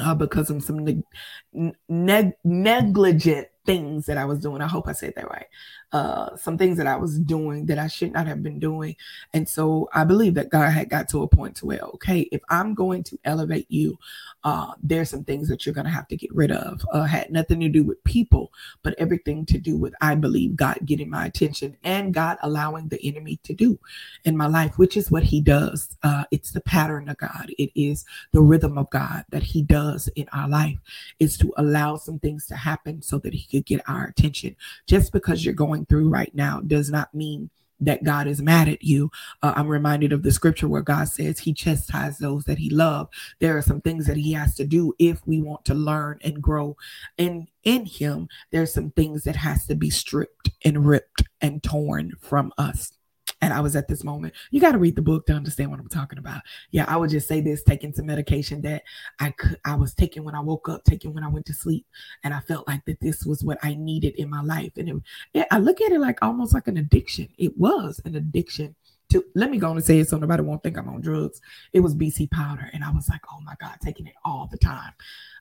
uh, 0.00 0.14
because 0.14 0.50
of 0.50 0.62
some 0.62 0.84
neg- 0.84 1.76
neg- 1.88 2.36
negligent 2.44 3.48
things 3.66 4.06
that 4.06 4.16
I 4.16 4.24
was 4.24 4.38
doing. 4.38 4.62
I 4.62 4.66
hope 4.66 4.88
I 4.88 4.92
said 4.92 5.14
that 5.16 5.28
right. 5.28 5.46
Uh, 5.92 6.36
some 6.36 6.58
things 6.58 6.76
that 6.78 6.86
I 6.86 6.96
was 6.96 7.18
doing 7.18 7.66
that 7.66 7.78
I 7.78 7.86
should 7.86 8.12
not 8.12 8.26
have 8.26 8.42
been 8.42 8.58
doing. 8.58 8.96
And 9.32 9.48
so 9.48 9.88
I 9.92 10.04
believe 10.04 10.34
that 10.34 10.50
God 10.50 10.70
had 10.70 10.90
got 10.90 11.08
to 11.10 11.22
a 11.22 11.28
point 11.28 11.56
to 11.56 11.66
where, 11.66 11.80
okay, 11.94 12.20
if 12.32 12.40
I'm 12.48 12.74
going 12.74 13.02
to 13.04 13.18
elevate 13.24 13.66
you, 13.70 13.98
uh, 14.44 14.72
there's 14.82 15.10
some 15.10 15.24
things 15.24 15.48
that 15.48 15.64
you're 15.64 15.74
going 15.74 15.86
to 15.86 15.90
have 15.90 16.08
to 16.08 16.16
get 16.16 16.34
rid 16.34 16.50
of. 16.50 16.84
Uh, 16.92 17.04
had 17.04 17.30
nothing 17.30 17.60
to 17.60 17.68
do 17.68 17.82
with 17.82 18.02
people, 18.04 18.52
but 18.82 18.94
everything 18.98 19.44
to 19.46 19.58
do 19.58 19.76
with, 19.76 19.94
I 20.00 20.14
believe, 20.14 20.56
God 20.56 20.78
getting 20.84 21.10
my 21.10 21.26
attention 21.26 21.76
and 21.82 22.14
God 22.14 22.38
allowing 22.42 22.88
the 22.88 23.04
enemy 23.06 23.38
to 23.44 23.54
do 23.54 23.78
in 24.24 24.36
my 24.36 24.46
life, 24.46 24.78
which 24.78 24.96
is 24.96 25.10
what 25.10 25.24
he 25.24 25.40
does. 25.40 25.96
Uh, 26.02 26.24
it's 26.30 26.52
the 26.52 26.60
pattern 26.60 27.08
of 27.08 27.16
God. 27.16 27.50
It 27.58 27.70
is 27.74 28.04
the 28.32 28.40
rhythm 28.40 28.78
of 28.78 28.90
God 28.90 29.24
that 29.30 29.42
he 29.42 29.62
does 29.62 30.08
in 30.14 30.28
our 30.32 30.48
life 30.48 30.78
is 31.18 31.36
to 31.38 31.52
allow 31.56 31.96
some 31.96 32.18
things 32.18 32.46
to 32.46 32.56
happen 32.56 33.02
so 33.02 33.18
that 33.18 33.34
he 33.34 33.46
get 33.60 33.82
our 33.88 34.06
attention. 34.06 34.56
Just 34.86 35.12
because 35.12 35.44
you're 35.44 35.54
going 35.54 35.86
through 35.86 36.08
right 36.08 36.34
now 36.34 36.60
does 36.60 36.90
not 36.90 37.14
mean 37.14 37.50
that 37.80 38.04
God 38.04 38.26
is 38.26 38.40
mad 38.40 38.68
at 38.68 38.82
you. 38.82 39.10
Uh, 39.42 39.52
I'm 39.56 39.68
reminded 39.68 40.12
of 40.12 40.22
the 40.22 40.32
scripture 40.32 40.68
where 40.68 40.82
God 40.82 41.08
says 41.08 41.38
he 41.38 41.52
chastises 41.52 42.18
those 42.18 42.44
that 42.44 42.58
he 42.58 42.70
loves. 42.70 43.10
There 43.38 43.56
are 43.56 43.62
some 43.62 43.80
things 43.80 44.06
that 44.06 44.16
he 44.16 44.32
has 44.32 44.54
to 44.56 44.66
do 44.66 44.94
if 44.98 45.26
we 45.26 45.42
want 45.42 45.64
to 45.66 45.74
learn 45.74 46.18
and 46.22 46.42
grow. 46.42 46.76
And 47.18 47.48
in 47.64 47.84
him, 47.84 48.28
there's 48.50 48.72
some 48.72 48.90
things 48.92 49.24
that 49.24 49.36
has 49.36 49.66
to 49.66 49.74
be 49.74 49.90
stripped 49.90 50.50
and 50.64 50.86
ripped 50.86 51.24
and 51.40 51.62
torn 51.62 52.12
from 52.20 52.52
us 52.56 52.92
and 53.42 53.52
I 53.52 53.60
was 53.60 53.76
at 53.76 53.88
this 53.88 54.02
moment. 54.02 54.34
You 54.50 54.60
got 54.60 54.72
to 54.72 54.78
read 54.78 54.96
the 54.96 55.02
book 55.02 55.26
to 55.26 55.34
understand 55.34 55.70
what 55.70 55.80
I'm 55.80 55.88
talking 55.88 56.18
about. 56.18 56.42
Yeah, 56.70 56.84
I 56.88 56.96
would 56.96 57.10
just 57.10 57.28
say 57.28 57.40
this: 57.40 57.62
taking 57.62 57.92
some 57.92 58.06
medication 58.06 58.62
that 58.62 58.82
I 59.20 59.30
could, 59.30 59.58
I 59.64 59.74
was 59.74 59.94
taking 59.94 60.24
when 60.24 60.34
I 60.34 60.40
woke 60.40 60.68
up, 60.68 60.84
taking 60.84 61.12
when 61.12 61.24
I 61.24 61.28
went 61.28 61.46
to 61.46 61.54
sleep, 61.54 61.86
and 62.24 62.32
I 62.32 62.40
felt 62.40 62.66
like 62.66 62.84
that 62.86 63.00
this 63.00 63.24
was 63.24 63.44
what 63.44 63.58
I 63.62 63.74
needed 63.74 64.14
in 64.16 64.30
my 64.30 64.42
life. 64.42 64.72
And 64.76 64.88
it, 64.88 64.96
it, 65.34 65.46
I 65.50 65.58
look 65.58 65.80
at 65.80 65.92
it 65.92 66.00
like 66.00 66.18
almost 66.22 66.54
like 66.54 66.68
an 66.68 66.78
addiction. 66.78 67.28
It 67.38 67.56
was 67.56 68.00
an 68.04 68.16
addiction. 68.16 68.74
To, 69.10 69.24
let 69.36 69.50
me 69.50 69.58
go 69.58 69.70
on 69.70 69.76
and 69.76 69.84
say 69.84 70.00
it 70.00 70.08
so 70.08 70.18
nobody 70.18 70.42
won't 70.42 70.64
think 70.64 70.76
I'm 70.76 70.88
on 70.88 71.00
drugs. 71.00 71.40
It 71.72 71.80
was 71.80 71.94
BC 71.94 72.30
powder, 72.30 72.70
and 72.72 72.82
I 72.82 72.90
was 72.90 73.08
like, 73.08 73.22
oh 73.30 73.40
my 73.42 73.54
god, 73.60 73.76
taking 73.82 74.06
it 74.06 74.14
all 74.24 74.48
the 74.50 74.58
time, 74.58 74.92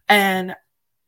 and 0.10 0.56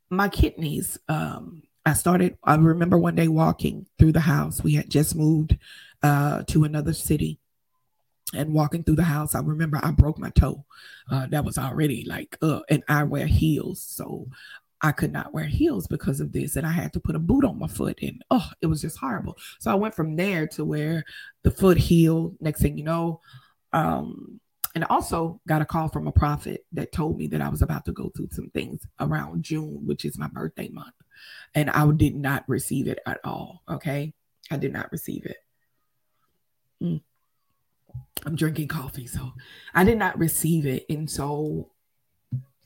my 0.09 0.29
kidneys. 0.29 0.97
Um, 1.09 1.63
I 1.85 1.93
started. 1.93 2.37
I 2.43 2.55
remember 2.55 2.97
one 2.97 3.15
day 3.15 3.29
walking 3.29 3.85
through 3.97 4.11
the 4.11 4.19
house. 4.19 4.61
We 4.61 4.73
had 4.73 4.89
just 4.89 5.15
moved 5.15 5.57
uh, 6.03 6.43
to 6.43 6.63
another 6.63 6.93
city 6.93 7.39
and 8.33 8.53
walking 8.53 8.83
through 8.83 8.95
the 8.95 9.03
house 9.03 9.35
i 9.35 9.39
remember 9.39 9.79
i 9.83 9.91
broke 9.91 10.19
my 10.19 10.29
toe. 10.31 10.65
Uh, 11.09 11.25
that 11.27 11.45
was 11.45 11.57
already 11.57 12.03
like 12.05 12.37
uh, 12.41 12.59
and 12.69 12.83
i 12.89 13.03
wear 13.03 13.25
heels 13.25 13.81
so 13.81 14.27
i 14.81 14.91
could 14.91 15.13
not 15.13 15.33
wear 15.33 15.45
heels 15.45 15.87
because 15.87 16.19
of 16.19 16.33
this 16.33 16.55
and 16.55 16.67
i 16.67 16.71
had 16.71 16.91
to 16.91 16.99
put 16.99 17.15
a 17.15 17.19
boot 17.19 17.45
on 17.45 17.57
my 17.57 17.67
foot 17.67 17.97
and 18.01 18.21
oh 18.29 18.49
it 18.61 18.67
was 18.67 18.81
just 18.81 18.97
horrible. 18.97 19.37
So 19.59 19.71
i 19.71 19.75
went 19.75 19.95
from 19.95 20.15
there 20.15 20.45
to 20.47 20.65
where 20.65 21.05
the 21.43 21.51
foot 21.51 21.77
healed. 21.77 22.35
Next 22.41 22.61
thing 22.61 22.77
you 22.77 22.83
know 22.83 23.21
um, 23.73 24.39
and 24.75 24.83
also 24.85 25.41
got 25.47 25.61
a 25.61 25.65
call 25.65 25.87
from 25.89 26.07
a 26.07 26.11
prophet 26.11 26.65
that 26.73 26.91
told 26.91 27.17
me 27.17 27.27
that 27.27 27.41
i 27.41 27.49
was 27.49 27.61
about 27.61 27.85
to 27.85 27.91
go 27.91 28.09
through 28.15 28.29
some 28.31 28.49
things 28.51 28.85
around 28.99 29.43
june 29.43 29.85
which 29.85 30.05
is 30.05 30.17
my 30.17 30.27
birthday 30.27 30.69
month 30.69 30.93
and 31.55 31.69
i 31.71 31.89
did 31.91 32.15
not 32.15 32.43
receive 32.47 32.87
it 32.87 32.99
at 33.05 33.19
all 33.23 33.63
okay? 33.69 34.13
I 34.49 34.57
did 34.57 34.71
not 34.71 34.91
receive 34.91 35.25
it 35.25 35.37
I'm 36.81 38.35
drinking 38.35 38.67
coffee, 38.67 39.07
so 39.07 39.33
I 39.73 39.83
did 39.83 39.97
not 39.97 40.17
receive 40.17 40.65
it. 40.65 40.85
And 40.89 41.09
so 41.09 41.71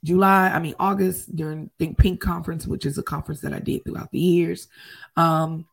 July, 0.04 0.50
I 0.50 0.60
mean 0.60 0.76
August 0.80 1.36
during 1.36 1.70
Think 1.78 1.98
Pink 1.98 2.20
conference, 2.20 2.66
which 2.66 2.86
is 2.86 2.98
a 2.98 3.04
conference 3.04 3.42
that 3.42 3.54
I 3.54 3.60
did 3.60 3.86
throughout 3.86 4.12
the 4.12 4.20
years. 4.20 4.68
Um, 5.16 5.68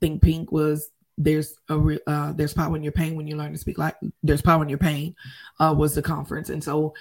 Think 0.00 0.22
Pink 0.22 0.52
was 0.52 0.90
there's 1.18 1.56
a 1.68 1.98
uh, 2.06 2.32
there's 2.32 2.54
power 2.54 2.76
in 2.76 2.82
your 2.82 2.92
pain 2.92 3.16
when 3.16 3.26
you 3.26 3.36
learn 3.36 3.52
to 3.52 3.58
speak 3.58 3.76
like 3.76 3.96
there's 4.22 4.42
power 4.42 4.62
in 4.62 4.68
your 4.68 4.78
pain 4.78 5.16
uh, 5.58 5.74
was 5.76 5.94
the 5.94 6.02
conference, 6.02 6.48
and 6.48 6.62
so 6.62 6.94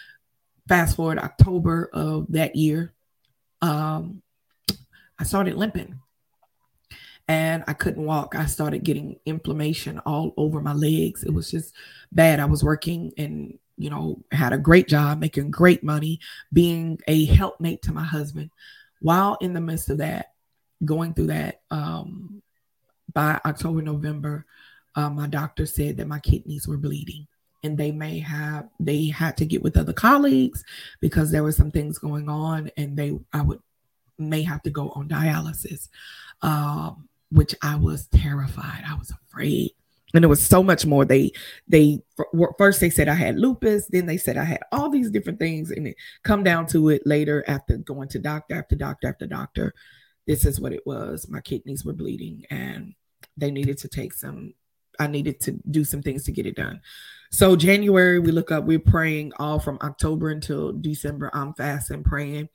fast 0.68 0.96
forward 0.96 1.20
October 1.20 1.90
of 1.94 2.26
that 2.30 2.56
year, 2.56 2.94
um, 3.62 4.22
I 5.20 5.24
started 5.24 5.56
limping 5.56 6.00
and 7.28 7.64
I 7.68 7.74
couldn't 7.74 8.06
walk. 8.06 8.36
I 8.36 8.46
started 8.46 8.84
getting 8.84 9.20
inflammation 9.26 10.00
all 10.00 10.34
over 10.38 10.62
my 10.62 10.74
legs. 10.74 11.24
It 11.24 11.34
was 11.34 11.52
just 11.52 11.74
bad. 12.12 12.40
I 12.40 12.46
was 12.46 12.64
working 12.64 13.12
and, 13.18 13.58
you 13.78 13.90
know, 13.90 14.24
had 14.32 14.54
a 14.54 14.58
great 14.58 14.88
job, 14.88 15.20
making 15.20 15.52
great 15.52 15.84
money, 15.84 16.20
being 16.54 17.00
a 17.08 17.26
helpmate 17.26 17.82
to 17.84 17.94
my 17.94 18.04
husband. 18.04 18.52
while 19.00 19.38
in 19.42 19.54
the 19.54 19.62
midst 19.62 19.90
of 19.92 20.00
that, 20.00 20.34
going 20.84 21.14
through 21.14 21.28
that, 21.28 21.62
um, 21.70 22.42
by 23.14 23.40
October, 23.46 23.82
November, 23.82 24.46
uh, 24.96 25.10
my 25.10 25.28
doctor 25.28 25.66
said 25.66 25.98
that 25.98 26.08
my 26.08 26.20
kidneys 26.20 26.68
were 26.68 26.78
bleeding 26.78 27.28
and 27.64 27.78
they 27.78 27.92
may 27.92 28.20
have 28.20 28.68
they 28.80 29.08
had 29.08 29.38
to 29.38 29.46
get 29.46 29.62
with 29.62 29.78
other 29.78 29.94
colleagues 29.94 30.64
because 31.00 31.32
there 31.32 31.44
were 31.44 31.52
some 31.52 31.72
things 31.72 31.98
going 31.98 32.30
on 32.30 32.70
and 32.78 32.98
they 32.98 33.18
i 33.34 33.42
would 33.42 33.60
may 34.18 34.42
have 34.42 34.62
to 34.64 34.70
go 34.70 34.90
on 34.92 35.08
dialysis 35.08 35.90
um, 36.42 37.08
which 37.32 37.56
i 37.62 37.76
was 37.76 38.08
terrified. 38.08 38.84
I 38.88 38.96
was 38.96 39.12
afraid. 39.12 39.72
And 40.14 40.24
it 40.24 40.28
was 40.28 40.42
so 40.42 40.64
much 40.64 40.86
more. 40.86 41.04
They 41.04 41.32
they 41.68 42.02
first 42.58 42.80
they 42.80 42.90
said 42.90 43.10
i 43.10 43.14
had 43.14 43.38
lupus 43.38 43.88
then 43.88 44.06
they 44.06 44.18
said 44.18 44.38
i 44.38 44.44
had 44.44 44.62
all 44.72 44.90
these 44.90 45.12
different 45.12 45.38
things 45.38 45.70
and 45.70 45.88
it 45.88 45.98
come 46.24 46.44
down 46.44 46.66
to 46.68 46.90
it 46.90 47.02
later 47.06 47.44
after 47.48 47.78
going 47.78 48.08
to 48.10 48.20
doctor 48.20 48.56
after 48.56 48.76
doctor 48.76 49.08
after 49.10 49.28
doctor. 49.28 49.74
This 50.26 50.46
is 50.46 50.60
what 50.60 50.74
it 50.74 50.86
was. 50.86 51.30
My 51.30 51.42
kidneys 51.42 51.86
were 51.86 51.94
bleeding 51.94 52.46
and 52.50 52.94
they 53.38 53.52
needed 53.52 53.78
to 53.80 53.88
take 53.88 54.14
some 54.14 54.54
i 55.00 55.08
needed 55.08 55.40
to 55.42 55.52
do 55.70 55.84
some 55.84 56.02
things 56.02 56.24
to 56.24 56.32
get 56.32 56.46
it 56.46 56.56
done. 56.56 56.82
So 57.32 57.58
january 57.58 58.20
we 58.20 58.32
look 58.32 58.52
up 58.52 58.64
we're 58.64 58.80
praying 58.80 59.34
all 59.38 59.60
from 59.60 59.78
october 59.82 60.30
until 60.30 60.72
december. 60.72 61.30
I'm 61.34 61.54
fasting 61.54 62.04
praying 62.04 62.48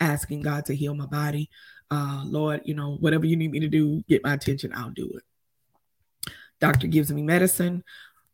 asking 0.00 0.42
god 0.42 0.64
to 0.66 0.76
heal 0.76 0.94
my 0.94 1.06
body 1.06 1.50
uh 1.92 2.22
lord 2.26 2.60
you 2.64 2.74
know 2.74 2.96
whatever 3.00 3.26
you 3.26 3.36
need 3.36 3.52
me 3.52 3.60
to 3.60 3.68
do 3.68 4.02
get 4.08 4.24
my 4.24 4.34
attention 4.34 4.72
i'll 4.74 4.90
do 4.90 5.08
it 5.14 5.22
Doctor 6.62 6.86
gives 6.86 7.12
me 7.12 7.22
medicine 7.22 7.82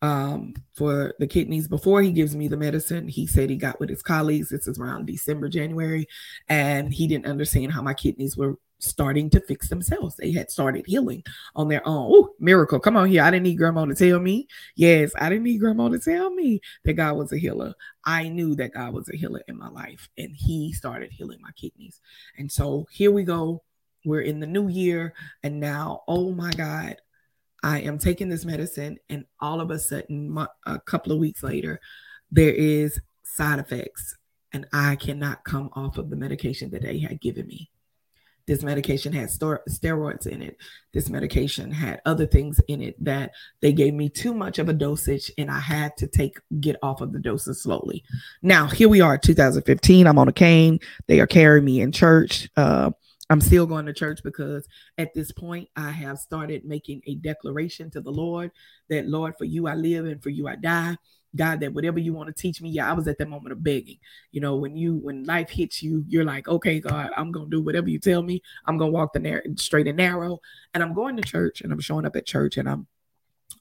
um, 0.02 0.54
for 0.74 1.14
the 1.18 1.26
kidneys. 1.26 1.66
Before 1.66 2.02
he 2.02 2.12
gives 2.12 2.36
me 2.36 2.46
the 2.46 2.58
medicine, 2.58 3.08
he 3.08 3.26
said 3.26 3.48
he 3.48 3.56
got 3.56 3.80
with 3.80 3.88
his 3.88 4.02
colleagues. 4.02 4.50
This 4.50 4.68
is 4.68 4.78
around 4.78 5.06
December, 5.06 5.48
January, 5.48 6.06
and 6.48 6.92
he 6.92 7.06
didn't 7.06 7.26
understand 7.26 7.72
how 7.72 7.80
my 7.80 7.94
kidneys 7.94 8.36
were 8.36 8.56
starting 8.80 9.28
to 9.30 9.40
fix 9.40 9.68
themselves. 9.68 10.16
They 10.16 10.32
had 10.32 10.50
started 10.50 10.86
healing 10.86 11.24
on 11.56 11.68
their 11.68 11.86
own. 11.86 12.10
Oh, 12.12 12.34
miracle. 12.38 12.78
Come 12.78 12.96
on 12.96 13.08
here. 13.08 13.22
I 13.22 13.30
didn't 13.30 13.44
need 13.44 13.56
grandma 13.56 13.84
to 13.84 13.94
tell 13.94 14.20
me. 14.20 14.48
Yes, 14.76 15.12
I 15.18 15.28
didn't 15.28 15.44
need 15.44 15.58
grandma 15.58 15.88
to 15.88 15.98
tell 15.98 16.30
me 16.30 16.60
that 16.84 16.94
God 16.94 17.16
was 17.16 17.32
a 17.32 17.38
healer. 17.38 17.74
I 18.04 18.28
knew 18.28 18.54
that 18.56 18.74
God 18.74 18.94
was 18.94 19.08
a 19.08 19.16
healer 19.16 19.42
in 19.48 19.58
my 19.58 19.68
life, 19.68 20.08
and 20.16 20.30
he 20.34 20.72
started 20.72 21.10
healing 21.12 21.40
my 21.42 21.50
kidneys. 21.52 22.00
And 22.36 22.50
so 22.50 22.86
here 22.90 23.10
we 23.10 23.24
go. 23.24 23.62
We're 24.04 24.22
in 24.22 24.40
the 24.40 24.46
new 24.46 24.68
year, 24.68 25.12
and 25.42 25.58
now, 25.58 26.04
oh 26.06 26.32
my 26.32 26.52
God, 26.52 26.96
I 27.64 27.80
am 27.80 27.98
taking 27.98 28.28
this 28.28 28.44
medicine, 28.44 28.98
and 29.08 29.24
all 29.40 29.60
of 29.60 29.72
a 29.72 29.78
sudden, 29.78 30.38
a 30.64 30.78
couple 30.78 31.12
of 31.12 31.18
weeks 31.18 31.42
later, 31.42 31.80
there 32.30 32.52
is 32.52 33.00
side 33.24 33.58
effects, 33.58 34.16
and 34.52 34.66
I 34.72 34.94
cannot 34.96 35.44
come 35.44 35.70
off 35.72 35.98
of 35.98 36.10
the 36.10 36.16
medication 36.16 36.70
that 36.70 36.82
they 36.82 37.00
had 37.00 37.20
given 37.20 37.48
me. 37.48 37.70
This 38.48 38.62
medication 38.62 39.12
had 39.12 39.28
steroids 39.28 40.26
in 40.26 40.40
it. 40.40 40.56
This 40.94 41.10
medication 41.10 41.70
had 41.70 42.00
other 42.06 42.26
things 42.26 42.58
in 42.66 42.80
it 42.80 42.96
that 43.04 43.32
they 43.60 43.74
gave 43.74 43.92
me 43.92 44.08
too 44.08 44.32
much 44.32 44.58
of 44.58 44.70
a 44.70 44.72
dosage, 44.72 45.30
and 45.36 45.50
I 45.50 45.60
had 45.60 45.94
to 45.98 46.06
take 46.06 46.40
get 46.58 46.76
off 46.82 47.02
of 47.02 47.12
the 47.12 47.18
doses 47.18 47.62
slowly. 47.62 48.02
Now 48.40 48.66
here 48.66 48.88
we 48.88 49.02
are, 49.02 49.18
2015. 49.18 50.06
I'm 50.06 50.18
on 50.18 50.28
a 50.28 50.32
cane. 50.32 50.78
They 51.08 51.20
are 51.20 51.26
carrying 51.26 51.66
me 51.66 51.82
in 51.82 51.92
church. 51.92 52.48
Uh, 52.56 52.90
I'm 53.28 53.42
still 53.42 53.66
going 53.66 53.84
to 53.84 53.92
church 53.92 54.22
because 54.24 54.66
at 54.96 55.12
this 55.12 55.30
point 55.30 55.68
I 55.76 55.90
have 55.90 56.18
started 56.18 56.64
making 56.64 57.02
a 57.06 57.16
declaration 57.16 57.90
to 57.90 58.00
the 58.00 58.10
Lord 58.10 58.50
that, 58.88 59.06
Lord, 59.06 59.34
for 59.36 59.44
you 59.44 59.66
I 59.66 59.74
live 59.74 60.06
and 60.06 60.22
for 60.22 60.30
you 60.30 60.48
I 60.48 60.56
die. 60.56 60.96
God, 61.36 61.60
that 61.60 61.74
whatever 61.74 61.98
you 61.98 62.14
want 62.14 62.34
to 62.34 62.42
teach 62.42 62.60
me, 62.60 62.70
yeah, 62.70 62.90
I 62.90 62.94
was 62.94 63.06
at 63.06 63.18
that 63.18 63.28
moment 63.28 63.52
of 63.52 63.62
begging. 63.62 63.98
You 64.32 64.40
know, 64.40 64.56
when 64.56 64.76
you 64.76 64.96
when 64.96 65.24
life 65.24 65.50
hits 65.50 65.82
you, 65.82 66.04
you're 66.08 66.24
like, 66.24 66.48
okay, 66.48 66.80
God, 66.80 67.10
I'm 67.16 67.30
gonna 67.32 67.50
do 67.50 67.62
whatever 67.62 67.88
you 67.88 67.98
tell 67.98 68.22
me. 68.22 68.42
I'm 68.66 68.78
gonna 68.78 68.90
walk 68.90 69.12
the 69.12 69.20
narrow, 69.20 69.42
straight 69.56 69.88
and 69.88 69.98
narrow, 69.98 70.40
and 70.74 70.82
I'm 70.82 70.94
going 70.94 71.16
to 71.16 71.22
church, 71.22 71.60
and 71.60 71.72
I'm 71.72 71.80
showing 71.80 72.06
up 72.06 72.16
at 72.16 72.26
church, 72.26 72.56
and 72.56 72.68
I'm 72.68 72.86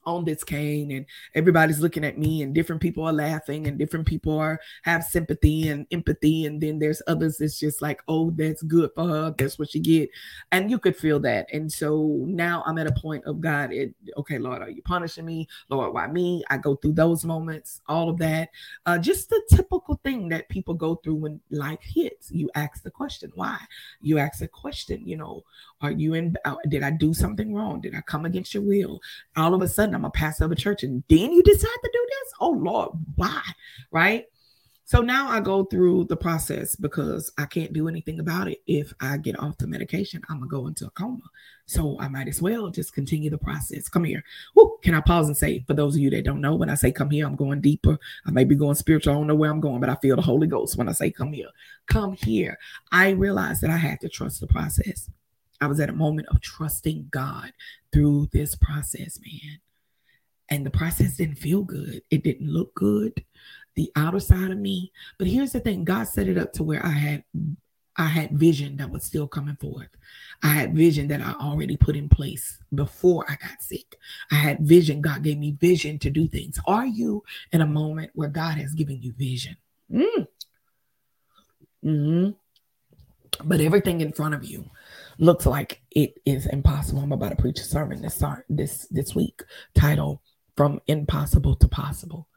on 0.04 0.24
this 0.24 0.44
cane 0.44 0.90
and 0.90 1.06
everybody's 1.34 1.80
looking 1.80 2.04
at 2.04 2.18
me 2.18 2.42
and 2.42 2.54
different 2.54 2.80
people 2.80 3.04
are 3.04 3.12
laughing 3.12 3.66
and 3.66 3.78
different 3.78 4.06
people 4.06 4.38
are 4.38 4.60
have 4.82 5.04
sympathy 5.04 5.68
and 5.68 5.86
empathy. 5.90 6.46
And 6.46 6.60
then 6.60 6.78
there's 6.78 7.02
others 7.06 7.38
that's 7.38 7.58
just 7.58 7.82
like 7.82 8.00
oh 8.08 8.30
that's 8.30 8.62
good 8.62 8.90
for 8.94 9.06
her. 9.06 9.34
That's 9.36 9.58
what 9.58 9.70
she 9.70 9.80
get. 9.80 10.10
And 10.52 10.70
you 10.70 10.78
could 10.78 10.96
feel 10.96 11.20
that. 11.20 11.46
And 11.52 11.70
so 11.70 12.24
now 12.26 12.62
i'm 12.66 12.78
at 12.78 12.86
a 12.86 13.00
point 13.00 13.24
of 13.24 13.40
god 13.40 13.72
it 13.72 13.94
okay 14.16 14.38
lord 14.38 14.62
are 14.62 14.70
you 14.70 14.82
punishing 14.82 15.24
me? 15.24 15.48
Lord 15.68 15.94
why 15.94 16.06
me? 16.06 16.44
I 16.50 16.58
go 16.58 16.76
through 16.76 16.92
those 16.92 17.24
moments 17.24 17.80
all 17.88 18.08
of 18.08 18.18
that. 18.18 18.50
Uh, 18.86 18.98
just 18.98 19.28
the 19.28 19.42
typical 19.50 20.00
thing 20.04 20.28
that 20.28 20.48
people 20.48 20.74
go 20.74 20.96
through 20.96 21.16
when 21.16 21.40
life 21.50 21.80
hits. 21.82 22.30
You 22.30 22.50
ask 22.54 22.82
the 22.82 22.90
question 22.90 23.32
why? 23.34 23.58
You 24.00 24.18
ask 24.18 24.40
the 24.40 24.48
question 24.48 25.06
you 25.06 25.16
know 25.16 25.44
are 25.80 25.92
you 25.92 26.14
in? 26.14 26.36
Uh, 26.44 26.56
did 26.68 26.82
I 26.82 26.90
do 26.90 27.14
something 27.14 27.54
wrong? 27.54 27.80
Did 27.80 27.94
I 27.94 28.00
come 28.00 28.24
against 28.24 28.52
your 28.52 28.64
will? 28.64 29.00
All 29.36 29.54
of 29.54 29.62
a 29.62 29.68
sudden, 29.68 29.87
I'm 29.94 30.04
a 30.04 30.10
pastor 30.10 30.44
of 30.44 30.52
a 30.52 30.56
church, 30.56 30.82
and 30.82 31.02
then 31.08 31.32
you 31.32 31.42
decide 31.42 31.66
to 31.82 31.90
do 31.92 32.06
this? 32.08 32.32
Oh 32.40 32.50
Lord, 32.50 32.90
why? 33.16 33.42
Right? 33.90 34.26
So 34.84 35.02
now 35.02 35.28
I 35.28 35.40
go 35.40 35.64
through 35.64 36.04
the 36.04 36.16
process 36.16 36.74
because 36.74 37.30
I 37.36 37.44
can't 37.44 37.74
do 37.74 37.88
anything 37.88 38.20
about 38.20 38.48
it. 38.48 38.62
If 38.66 38.94
I 39.00 39.18
get 39.18 39.38
off 39.38 39.58
the 39.58 39.66
medication, 39.66 40.22
I'm 40.30 40.38
gonna 40.38 40.48
go 40.48 40.66
into 40.66 40.86
a 40.86 40.90
coma. 40.90 41.20
So 41.66 42.00
I 42.00 42.08
might 42.08 42.26
as 42.26 42.40
well 42.40 42.70
just 42.70 42.94
continue 42.94 43.28
the 43.28 43.36
process. 43.36 43.90
Come 43.90 44.04
here. 44.04 44.24
Can 44.82 44.94
I 44.94 45.02
pause 45.02 45.26
and 45.26 45.36
say, 45.36 45.62
for 45.66 45.74
those 45.74 45.94
of 45.94 46.00
you 46.00 46.08
that 46.08 46.24
don't 46.24 46.40
know, 46.40 46.54
when 46.54 46.70
I 46.70 46.74
say 46.74 46.90
come 46.90 47.10
here, 47.10 47.26
I'm 47.26 47.36
going 47.36 47.60
deeper. 47.60 47.98
I 48.26 48.30
may 48.30 48.44
be 48.44 48.54
going 48.54 48.76
spiritual. 48.76 49.12
I 49.12 49.16
don't 49.16 49.26
know 49.26 49.34
where 49.34 49.50
I'm 49.50 49.60
going, 49.60 49.80
but 49.80 49.90
I 49.90 49.96
feel 49.96 50.16
the 50.16 50.22
Holy 50.22 50.46
Ghost 50.46 50.78
when 50.78 50.88
I 50.88 50.92
say 50.92 51.10
come 51.10 51.34
here. 51.34 51.50
Come 51.86 52.14
here. 52.14 52.56
I 52.90 53.10
realized 53.10 53.60
that 53.60 53.70
I 53.70 53.76
had 53.76 54.00
to 54.00 54.08
trust 54.08 54.40
the 54.40 54.46
process. 54.46 55.10
I 55.60 55.66
was 55.66 55.80
at 55.80 55.90
a 55.90 55.92
moment 55.92 56.28
of 56.28 56.40
trusting 56.40 57.08
God 57.10 57.52
through 57.92 58.30
this 58.32 58.54
process, 58.54 59.18
man. 59.20 59.58
And 60.50 60.64
the 60.64 60.70
process 60.70 61.16
didn't 61.16 61.36
feel 61.36 61.62
good. 61.62 62.02
It 62.10 62.24
didn't 62.24 62.50
look 62.50 62.74
good, 62.74 63.24
the 63.74 63.90
outer 63.96 64.20
side 64.20 64.50
of 64.50 64.58
me. 64.58 64.92
But 65.18 65.28
here's 65.28 65.52
the 65.52 65.60
thing 65.60 65.84
God 65.84 66.08
set 66.08 66.28
it 66.28 66.38
up 66.38 66.52
to 66.54 66.62
where 66.62 66.84
I 66.84 66.90
had 66.90 67.24
I 67.98 68.06
had 68.06 68.38
vision 68.38 68.76
that 68.76 68.90
was 68.90 69.02
still 69.02 69.26
coming 69.26 69.56
forth. 69.56 69.88
I 70.44 70.48
had 70.48 70.74
vision 70.74 71.08
that 71.08 71.20
I 71.20 71.32
already 71.32 71.76
put 71.76 71.96
in 71.96 72.08
place 72.08 72.58
before 72.72 73.24
I 73.28 73.34
got 73.34 73.60
sick. 73.60 73.98
I 74.30 74.36
had 74.36 74.60
vision. 74.60 75.00
God 75.00 75.24
gave 75.24 75.36
me 75.36 75.56
vision 75.60 75.98
to 75.98 76.10
do 76.10 76.28
things. 76.28 76.60
Are 76.66 76.86
you 76.86 77.24
in 77.52 77.60
a 77.60 77.66
moment 77.66 78.12
where 78.14 78.28
God 78.28 78.56
has 78.58 78.72
given 78.72 79.02
you 79.02 79.12
vision? 79.18 79.56
Mm. 79.92 80.26
Mm-hmm. 81.84 82.30
But 83.48 83.60
everything 83.60 84.00
in 84.00 84.12
front 84.12 84.34
of 84.34 84.44
you 84.44 84.64
looks 85.18 85.44
like 85.44 85.82
it 85.90 86.14
is 86.24 86.46
impossible. 86.46 87.02
I'm 87.02 87.12
about 87.12 87.30
to 87.30 87.36
preach 87.36 87.58
a 87.58 87.64
sermon 87.64 88.00
this 88.00 88.22
this 88.48 88.86
this 88.90 89.14
week 89.14 89.42
titled 89.74 90.20
"From 90.58 90.80
Impossible 90.88 91.54
to 91.54 91.68
Possible." 91.68 92.28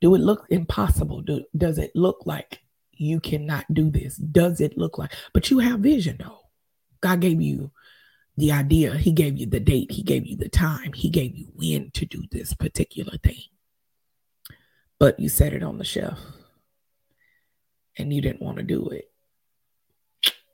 Do 0.00 0.14
it 0.14 0.20
look 0.20 0.46
impossible? 0.50 1.22
Do, 1.22 1.44
does 1.56 1.78
it 1.78 1.90
look 1.96 2.26
like 2.26 2.60
you 2.92 3.20
cannot 3.20 3.64
do 3.72 3.90
this? 3.90 4.16
Does 4.16 4.60
it 4.60 4.76
look 4.76 4.98
like? 4.98 5.12
But 5.32 5.50
you 5.50 5.60
have 5.60 5.80
vision, 5.80 6.18
though. 6.18 6.40
God 7.00 7.20
gave 7.20 7.40
you 7.40 7.70
the 8.36 8.52
idea. 8.52 8.96
He 8.96 9.12
gave 9.12 9.38
you 9.38 9.46
the 9.46 9.60
date. 9.60 9.90
He 9.90 10.02
gave 10.02 10.26
you 10.26 10.36
the 10.36 10.50
time. 10.50 10.92
He 10.92 11.08
gave 11.08 11.34
you 11.34 11.46
when 11.54 11.90
to 11.92 12.04
do 12.04 12.22
this 12.30 12.52
particular 12.52 13.16
thing. 13.16 13.40
But 14.98 15.18
you 15.18 15.30
set 15.30 15.54
it 15.54 15.62
on 15.62 15.78
the 15.78 15.84
shelf 15.84 16.18
and 17.96 18.12
you 18.12 18.20
didn't 18.20 18.42
want 18.42 18.58
to 18.58 18.62
do 18.62 18.88
it. 18.90 19.10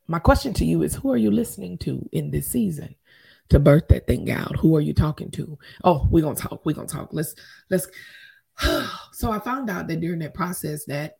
My 0.06 0.20
question 0.20 0.52
to 0.54 0.64
you 0.64 0.82
is 0.82 0.94
who 0.94 1.10
are 1.10 1.16
you 1.16 1.32
listening 1.32 1.76
to 1.78 2.08
in 2.12 2.30
this 2.30 2.46
season 2.46 2.94
to 3.50 3.58
birth 3.58 3.88
that 3.88 4.06
thing 4.06 4.30
out? 4.30 4.56
Who 4.56 4.76
are 4.76 4.80
you 4.80 4.94
talking 4.94 5.30
to? 5.32 5.58
Oh, 5.84 6.08
we're 6.10 6.22
gonna 6.22 6.36
talk. 6.36 6.64
We're 6.64 6.74
gonna 6.74 6.88
talk. 6.88 7.10
Let's 7.12 7.34
let's 7.68 7.88
so 9.12 9.30
I 9.30 9.38
found 9.38 9.70
out 9.70 9.88
that 9.88 10.00
during 10.00 10.20
that 10.20 10.34
process 10.34 10.84
that 10.86 11.18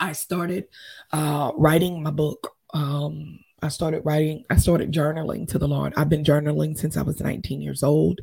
I 0.00 0.12
started 0.12 0.66
uh 1.12 1.52
writing 1.56 2.02
my 2.02 2.10
book. 2.10 2.56
Um 2.72 3.40
I 3.62 3.68
started 3.68 4.02
writing, 4.04 4.44
I 4.50 4.56
started 4.56 4.92
journaling 4.92 5.48
to 5.48 5.58
the 5.58 5.66
Lord. 5.66 5.94
I've 5.96 6.10
been 6.10 6.22
journaling 6.22 6.76
since 6.76 6.98
I 6.98 7.02
was 7.02 7.20
19 7.20 7.62
years 7.62 7.82
old. 7.82 8.20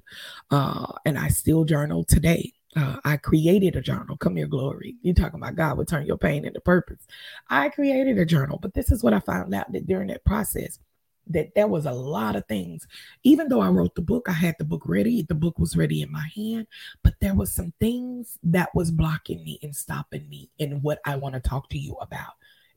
Uh, 0.51 0.85
and 1.03 1.17
I 1.17 1.29
still 1.29 1.63
journal 1.63 2.03
today 2.03 2.53
uh, 2.75 2.97
I 3.03 3.17
created 3.17 3.75
a 3.75 3.81
journal. 3.81 4.17
Come 4.17 4.37
here, 4.37 4.47
glory. 4.47 4.95
You 5.01 5.13
talking 5.13 5.39
about 5.39 5.55
God 5.55 5.77
will 5.77 5.85
turn 5.85 6.05
your 6.05 6.17
pain 6.17 6.45
into 6.45 6.61
purpose. 6.61 7.05
I 7.49 7.69
created 7.69 8.17
a 8.17 8.25
journal, 8.25 8.59
but 8.61 8.73
this 8.73 8.91
is 8.91 9.03
what 9.03 9.13
I 9.13 9.19
found 9.19 9.53
out 9.53 9.71
that 9.73 9.87
during 9.87 10.07
that 10.07 10.23
process, 10.23 10.79
that 11.27 11.53
there 11.55 11.67
was 11.67 11.85
a 11.85 11.91
lot 11.91 12.35
of 12.35 12.45
things. 12.47 12.87
Even 13.23 13.47
though 13.47 13.61
I 13.61 13.69
wrote 13.69 13.95
the 13.95 14.01
book, 14.01 14.27
I 14.27 14.33
had 14.33 14.55
the 14.57 14.65
book 14.65 14.83
ready. 14.85 15.21
The 15.21 15.35
book 15.35 15.57
was 15.59 15.77
ready 15.77 16.01
in 16.01 16.11
my 16.11 16.27
hand, 16.35 16.67
but 17.03 17.13
there 17.21 17.35
was 17.35 17.53
some 17.53 17.73
things 17.79 18.37
that 18.43 18.73
was 18.75 18.91
blocking 18.91 19.43
me 19.43 19.59
and 19.63 19.75
stopping 19.75 20.27
me. 20.29 20.49
And 20.59 20.83
what 20.83 20.99
I 21.05 21.15
want 21.15 21.35
to 21.35 21.41
talk 21.41 21.69
to 21.69 21.77
you 21.77 21.95
about 22.01 22.33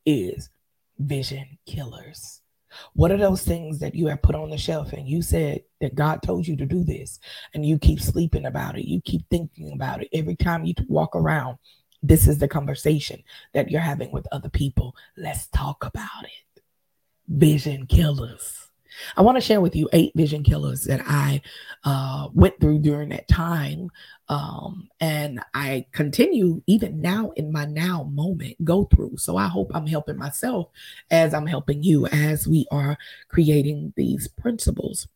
is 0.07 0.51
vision 0.99 1.59
killers. 1.67 2.41
What 2.95 3.13
are 3.13 3.17
those 3.17 3.43
things 3.43 3.79
that 3.79 3.95
you 3.95 4.09
have 4.09 4.23
put 4.23 4.35
on 4.35 4.51
the 4.51 4.59
shelf 4.59 4.93
and 4.93 5.09
you 5.09 5.23
said 5.23 5.63
that 5.81 5.95
God 5.95 6.23
told 6.23 6.47
you 6.47 6.57
to 6.57 6.67
do 6.67 6.83
this 6.83 7.21
and 7.55 7.65
you 7.65 7.79
keep 7.79 8.01
sleeping 8.01 8.47
about 8.47 8.77
it? 8.77 8.89
You 8.89 9.01
keep 9.01 9.29
thinking 9.31 9.73
about 9.73 10.03
it 10.03 10.09
every 10.13 10.37
time 10.37 10.65
you 10.65 10.75
walk 10.89 11.15
around. 11.15 11.59
This 12.03 12.27
is 12.27 12.39
the 12.39 12.49
conversation 12.49 13.23
that 13.55 13.71
you're 13.71 13.81
having 13.81 14.11
with 14.13 14.27
other 14.33 14.49
people. 14.49 14.95
Let's 15.17 15.47
talk 15.49 15.85
about 15.85 16.25
it. 16.25 16.44
Vision 17.29 17.87
killers. 17.87 18.65
I 19.17 19.23
want 19.23 19.37
to 19.37 19.41
share 19.41 19.61
with 19.61 19.75
you 19.75 19.89
eight 19.93 20.13
vision 20.15 20.43
killers 20.43 20.85
that 20.85 21.03
I 21.07 21.43
uh, 21.85 22.29
went 22.33 22.61
through 22.61 22.81
during 22.81 23.09
that 23.11 23.29
time. 23.29 23.91
Um, 24.29 24.89
and 25.01 25.41
I 25.53 25.87
continue 25.93 26.63
even 26.67 27.01
now 27.01 27.33
in 27.33 27.53
my 27.53 27.67
now 27.67 28.05
moment 28.05 28.63
go 28.65 28.85
through. 28.85 29.17
So 29.17 29.37
I 29.37 29.49
hope 29.49 29.71
I'm 29.75 29.87
helping 29.87 30.17
myself 30.17 30.69
as 31.11 31.35
I'm 31.35 31.47
helping 31.47 31.83
you 31.83 32.07
as 32.07 32.47
we 32.47 32.67
are 32.71 32.97
creating 33.29 33.93
these 33.97 34.29
principles. 34.29 35.09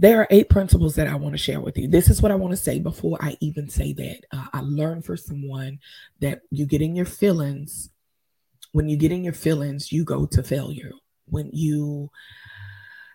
There 0.00 0.20
are 0.20 0.28
eight 0.30 0.48
principles 0.48 0.94
that 0.94 1.08
I 1.08 1.16
want 1.16 1.34
to 1.34 1.38
share 1.38 1.60
with 1.60 1.76
you. 1.76 1.88
This 1.88 2.08
is 2.08 2.22
what 2.22 2.30
I 2.30 2.36
want 2.36 2.52
to 2.52 2.56
say 2.56 2.78
before 2.78 3.18
I 3.20 3.36
even 3.40 3.68
say 3.68 3.92
that. 3.94 4.20
Uh, 4.30 4.46
I 4.52 4.60
learned 4.60 5.04
for 5.04 5.16
someone 5.16 5.80
that 6.20 6.42
you 6.52 6.66
get 6.66 6.82
in 6.82 6.94
your 6.94 7.04
feelings. 7.04 7.90
When 8.78 8.88
you 8.88 8.96
get 8.96 9.10
in 9.10 9.24
your 9.24 9.32
feelings, 9.32 9.90
you 9.90 10.04
go 10.04 10.24
to 10.26 10.40
failure 10.40 10.92
when 11.30 11.50
you 11.52 12.12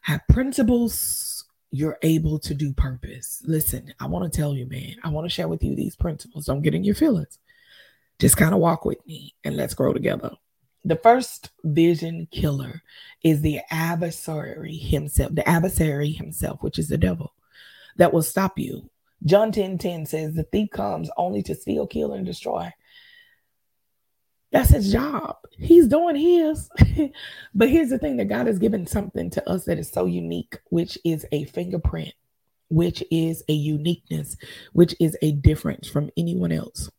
have 0.02 0.28
principles, 0.28 1.46
you're 1.72 1.98
able 2.02 2.38
to 2.40 2.54
do 2.54 2.74
purpose. 2.74 3.42
Listen, 3.46 3.94
I 3.98 4.08
want 4.08 4.30
to 4.30 4.38
tell 4.38 4.54
you, 4.58 4.68
man, 4.68 4.98
I 5.06 5.08
want 5.08 5.24
to 5.24 5.34
share 5.34 5.48
with 5.48 5.64
you 5.64 5.74
these 5.74 5.96
principles. 5.96 6.48
Don't 6.48 6.64
get 6.64 6.76
in 6.76 6.84
your 6.84 6.96
feelings. 6.96 7.40
Just 8.20 8.36
kind 8.36 8.54
of 8.54 8.60
walk 8.60 8.84
with 8.84 8.98
me 9.08 9.36
and 9.46 9.56
let's 9.56 9.74
grow 9.74 9.94
together. 9.94 10.32
The 10.84 10.98
first 10.98 11.52
vision 11.64 12.28
killer 12.30 12.82
is 13.24 13.40
the 13.40 13.62
adversary 13.72 14.76
himself, 14.76 15.34
the 15.34 15.48
adversary 15.48 16.12
himself, 16.12 16.62
which 16.62 16.78
is 16.78 16.90
the 16.90 16.98
devil, 16.98 17.32
that 17.96 18.12
will 18.12 18.22
stop 18.22 18.60
you. 18.60 18.90
John 19.24 19.54
10 19.54 19.78
10 19.78 20.08
says, 20.08 20.34
The 20.34 20.44
thief 20.44 20.72
comes 20.72 21.10
only 21.16 21.42
to 21.44 21.56
steal, 21.56 21.88
kill, 21.88 22.12
and 22.12 22.26
destroy. 22.26 22.70
That's 24.54 24.70
his 24.70 24.92
job. 24.92 25.38
He's 25.58 25.88
doing 25.88 26.16
his. 26.16 26.70
but 27.56 27.70
here's 27.70 27.90
the 27.90 27.98
thing 27.98 28.18
that 28.18 28.30
God 28.30 28.46
has 28.46 28.60
given 28.60 28.86
something 28.86 29.32
to 29.32 29.50
us 29.50 29.66
that 29.66 29.80
is 29.80 29.90
so 29.90 30.06
unique, 30.06 30.60
which 30.70 30.96
is 31.04 31.26
a 31.32 31.46
fingerprint, 31.46 32.14
which 32.70 33.04
is 33.10 33.44
a 33.50 33.54
uniqueness, 33.54 34.38
which 34.72 34.96
is 35.00 35.18
a 35.24 35.32
difference 35.32 35.90
from 35.90 36.12
anyone 36.16 36.52
else. 36.52 36.92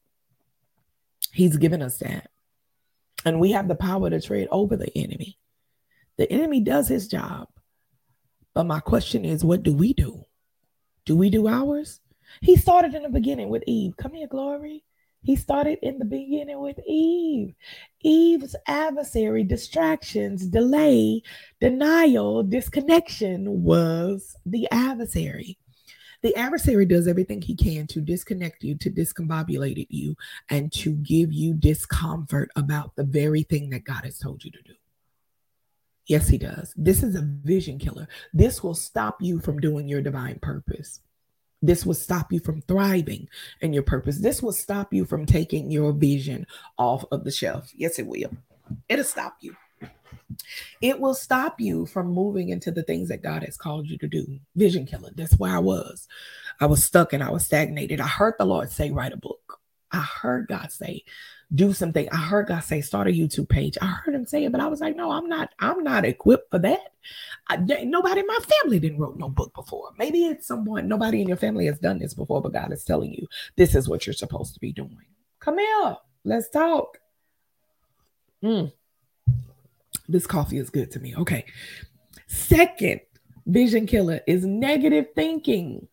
He's 1.33 1.57
given 1.57 1.81
us 1.81 1.99
that. 1.99 2.29
And 3.25 3.39
we 3.39 3.53
have 3.53 3.69
the 3.69 3.77
power 3.77 4.11
to 4.11 4.21
tread 4.21 4.49
over 4.51 4.77
the 4.77 4.91
enemy. 4.99 5.39
The 6.17 6.31
enemy 6.33 6.61
does 6.61 6.89
his 6.89 7.07
job. 7.07 7.49
But 8.53 8.65
my 8.65 8.81
question 8.81 9.25
is, 9.25 9.45
what 9.45 9.63
do 9.63 9.73
we 9.73 9.93
do? 9.93 10.25
Do 11.05 11.17
we 11.17 11.31
do 11.31 11.47
ours? 11.47 12.01
He 12.41 12.57
started 12.57 12.95
in 12.97 13.05
the 13.05 13.09
beginning 13.09 13.49
with 13.49 13.63
Eve. 13.69 13.97
Come 13.97 14.15
here, 14.15 14.27
Glory. 14.27 14.83
He 15.25 15.37
started 15.37 15.79
in 15.83 15.99
the 15.99 16.05
beginning 16.05 16.61
with 16.61 16.79
Eve. 16.87 17.55
Eve's 18.03 18.55
adversary, 18.67 19.43
distractions, 19.43 20.47
delay, 20.47 21.23
denial, 21.61 22.43
disconnection 22.43 23.63
was 23.63 24.37
the 24.45 24.69
adversary. 24.71 25.59
The 26.23 26.37
adversary 26.37 26.87
does 26.87 27.09
everything 27.09 27.43
he 27.43 27.57
can 27.57 27.87
to 27.89 28.01
disconnect 28.01 28.63
you, 28.65 28.77
to 28.77 28.91
discombobulate 28.91 29.87
you, 29.91 30.15
and 30.51 30.71
to 30.75 30.93
give 30.93 31.33
you 31.33 31.55
discomfort 31.55 32.51
about 32.55 32.95
the 32.97 33.05
very 33.05 33.43
thing 33.43 33.71
that 33.71 33.85
God 33.85 34.05
has 34.05 34.19
told 34.19 34.45
you 34.45 34.51
to 34.51 34.63
do. 34.63 34.75
Yes, 36.07 36.29
he 36.29 36.37
does. 36.37 36.75
This 36.77 37.03
is 37.03 37.15
a 37.15 37.23
vision 37.23 37.79
killer. 37.79 38.09
This 38.35 38.63
will 38.63 38.75
stop 38.75 39.23
you 39.23 39.41
from 39.41 39.59
doing 39.59 39.89
your 39.89 40.03
divine 40.03 40.39
purpose. 40.41 41.01
This 41.67 41.87
will 41.87 41.95
stop 41.95 42.31
you 42.33 42.41
from 42.41 42.61
thriving 42.63 43.29
in 43.61 43.73
your 43.73 43.83
purpose. 43.83 44.19
This 44.19 44.43
will 44.43 44.53
stop 44.53 44.93
you 44.93 45.05
from 45.05 45.25
taking 45.25 45.71
your 45.71 45.93
vision 45.93 46.47
off 46.79 47.05
of 47.11 47.25
the 47.25 47.31
shelf. 47.31 47.73
Yes, 47.75 47.99
it 47.99 48.07
will. 48.07 48.31
It'll 48.89 49.05
stop 49.05 49.37
you. 49.41 49.57
It 50.83 51.01
will 51.01 51.15
stop 51.15 51.61
you 51.61 51.87
from 51.87 52.09
moving 52.09 52.51
into 52.51 52.71
the 52.71 52.83
things 52.83 53.09
that 53.09 53.23
God 53.23 53.45
has 53.45 53.57
called 53.57 53.89
you 53.89 53.97
to 53.99 54.09
do. 54.09 54.27
Vision 54.57 54.85
killer. 54.85 55.11
That's 55.15 55.39
where 55.39 55.55
I 55.55 55.59
was. 55.59 56.07
I 56.61 56.67
was 56.67 56.85
stuck 56.85 57.13
and 57.13 57.23
I 57.23 57.31
was 57.31 57.45
stagnated. 57.47 58.01
I 58.01 58.09
heard 58.09 58.35
the 58.39 58.45
Lord 58.45 58.71
say, 58.71 58.91
write 58.91 59.13
a 59.13 59.17
book. 59.17 59.61
I 59.95 60.01
heard 60.01 60.49
God 60.49 60.73
say, 60.73 61.05
do 61.55 61.73
something. 61.73 62.09
I 62.11 62.17
heard 62.17 62.49
God 62.49 62.61
say, 62.61 62.81
start 62.81 63.07
a 63.07 63.13
YouTube 63.13 63.49
page. 63.49 63.79
I 63.81 63.87
heard 63.87 64.15
him 64.15 64.27
say 64.27 64.45
it, 64.45 64.53
but 64.53 64.61
I 64.61 64.67
was 64.67 64.81
like, 64.81 64.97
no, 64.97 65.11
I'm 65.11 65.29
not, 65.29 65.51
I'm 65.59 65.83
not 65.85 66.05
equipped 66.05 66.51
for 66.51 66.59
that. 66.59 66.93
I, 67.49 67.57
nobody 67.57 68.21
in 68.21 68.27
my 68.27 68.39
family 68.63 68.81
didn't 68.81 68.99
wrote 68.99 69.19
no 69.19 69.29
book 69.29 69.55
before. 69.55 69.91
Maybe 69.99 70.27
it's 70.27 70.47
someone, 70.47 70.89
nobody 70.89 71.21
in 71.21 71.29
your 71.29 71.37
family 71.37 71.67
has 71.67 71.79
done 71.79 71.99
this 71.99 72.15
before, 72.15 72.43
but 72.43 72.53
God 72.53 72.73
is 72.73 72.85
telling 72.85 73.13
you 73.13 73.27
this 73.57 73.75
is 73.75 73.89
what 73.89 74.07
you're 74.07 74.15
supposed 74.15 74.55
to 74.55 74.61
be 74.61 74.73
doing. 74.73 74.99
Come 75.39 75.59
here, 75.59 75.97
let's 76.25 76.49
talk. 76.49 76.99
Mm. 78.43 78.73
This 80.09 80.27
coffee 80.27 80.59
is 80.59 80.71
good 80.71 80.91
to 80.93 81.01
me. 81.01 81.15
Okay. 81.17 81.45
Second 82.27 83.01
vision 83.47 83.87
killer 83.87 84.21
is 84.27 84.45
negative 84.45 85.09
thinking. 85.15 85.89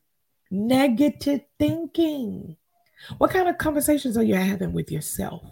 Negative 0.50 1.42
thinking. 1.60 2.58
What 3.18 3.32
kind 3.32 3.48
of 3.48 3.58
conversations 3.58 4.18
are 4.18 4.24
you 4.24 4.36
having 4.36 4.74
with 4.74 4.92
yourself? 4.92 5.44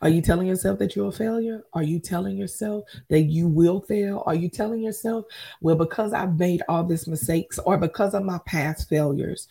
Are 0.00 0.08
you 0.08 0.22
telling 0.22 0.46
yourself 0.46 0.78
that 0.78 0.96
you're 0.96 1.08
a 1.08 1.12
failure? 1.12 1.64
Are 1.72 1.82
you 1.82 1.98
telling 1.98 2.36
yourself 2.36 2.84
that 3.08 3.22
you 3.22 3.48
will 3.48 3.80
fail? 3.80 4.22
Are 4.26 4.34
you 4.34 4.48
telling 4.48 4.82
yourself, 4.82 5.26
well, 5.60 5.76
because 5.76 6.12
I've 6.12 6.38
made 6.38 6.62
all 6.68 6.84
these 6.84 7.06
mistakes 7.06 7.58
or 7.58 7.76
because 7.76 8.14
of 8.14 8.24
my 8.24 8.38
past 8.46 8.88
failures, 8.88 9.48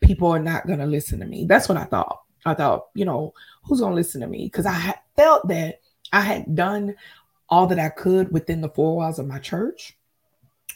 people 0.00 0.28
are 0.28 0.38
not 0.38 0.66
going 0.66 0.80
to 0.80 0.86
listen 0.86 1.20
to 1.20 1.26
me? 1.26 1.46
That's 1.46 1.68
what 1.68 1.78
I 1.78 1.84
thought. 1.84 2.20
I 2.44 2.54
thought, 2.54 2.88
you 2.94 3.04
know, 3.04 3.32
who's 3.64 3.80
going 3.80 3.92
to 3.92 3.96
listen 3.96 4.20
to 4.20 4.26
me? 4.26 4.44
Because 4.44 4.66
I 4.66 4.94
felt 5.16 5.48
that 5.48 5.80
I 6.12 6.20
had 6.20 6.54
done 6.54 6.96
all 7.48 7.66
that 7.68 7.78
I 7.78 7.88
could 7.88 8.32
within 8.32 8.60
the 8.60 8.68
four 8.68 8.96
walls 8.96 9.18
of 9.18 9.26
my 9.26 9.38
church 9.38 9.96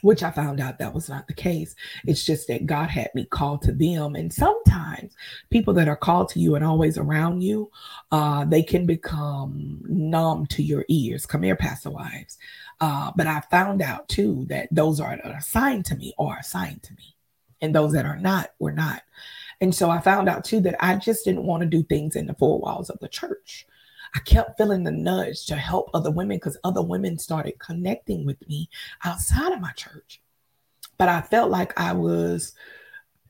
which 0.02 0.22
I 0.22 0.30
found 0.30 0.61
out 0.61 0.78
that 0.78 0.94
was 0.94 1.09
not 1.09 1.26
the 1.26 1.35
case. 1.35 1.74
It's 2.06 2.24
just 2.24 2.48
that 2.48 2.66
God 2.66 2.90
had 2.90 3.11
me 3.14 3.24
called 3.24 3.62
to 3.62 3.72
them. 3.72 4.14
And 4.14 4.32
sometimes 4.32 5.14
people 5.50 5.74
that 5.74 5.88
are 5.88 5.96
called 5.96 6.28
to 6.30 6.40
you 6.40 6.54
and 6.54 6.64
always 6.64 6.98
around 6.98 7.42
you, 7.42 7.70
uh, 8.12 8.44
they 8.44 8.62
can 8.62 8.87
become 8.87 9.82
numb 9.88 10.46
to 10.46 10.62
your 10.62 10.85
ears. 10.88 11.26
Come 11.26 11.42
here, 11.42 11.56
Pastor 11.56 11.90
Wives. 11.90 12.38
Uh, 12.80 13.11
but 13.16 13.26
I 13.26 13.40
found 13.50 13.82
out 13.82 14.09
too 14.09 14.46
that 14.48 14.68
those 14.70 15.00
are 15.00 15.14
assigned 15.24 15.87
to 15.87 15.96
me 15.96 16.14
or 16.18 16.37
assigned 16.37 16.82
to 16.85 16.94
me. 16.94 17.14
And 17.62 17.74
those 17.74 17.92
that 17.94 18.04
are 18.04 18.18
not 18.18 18.50
were 18.59 18.72
not. 18.72 19.02
And 19.61 19.74
so 19.74 19.88
I 19.88 20.00
found 20.00 20.28
out 20.28 20.44
too 20.44 20.61
that 20.61 20.76
I 20.85 20.96
just 20.96 21.24
didn't 21.24 21.46
want 21.46 21.62
to 21.62 21.68
do 21.68 21.82
things 21.82 22.16
in 22.16 22.26
the 22.26 22.35
four 22.35 22.61
walls 22.61 22.90
of 22.90 22.98
the 23.00 23.09
church. 23.09 23.66
I 24.16 24.20
kept 24.20 24.57
feeling 24.57 24.83
the 24.83 24.90
nudge 24.90 25.44
to 25.46 25.57
help 25.57 25.90
other 25.92 26.11
women 26.11 26.38
because 26.38 26.57
other 26.64 26.81
women 26.81 27.18
started 27.18 27.59
connecting 27.59 28.24
with 28.24 28.48
me 28.48 28.70
outside 29.05 29.52
of 29.52 29.61
my 29.61 29.72
church. 29.72 30.22
But 30.96 31.11
I 31.11 31.20
felt 31.20 31.50
like 31.50 31.79
I 31.79 31.92
was, 31.92 32.55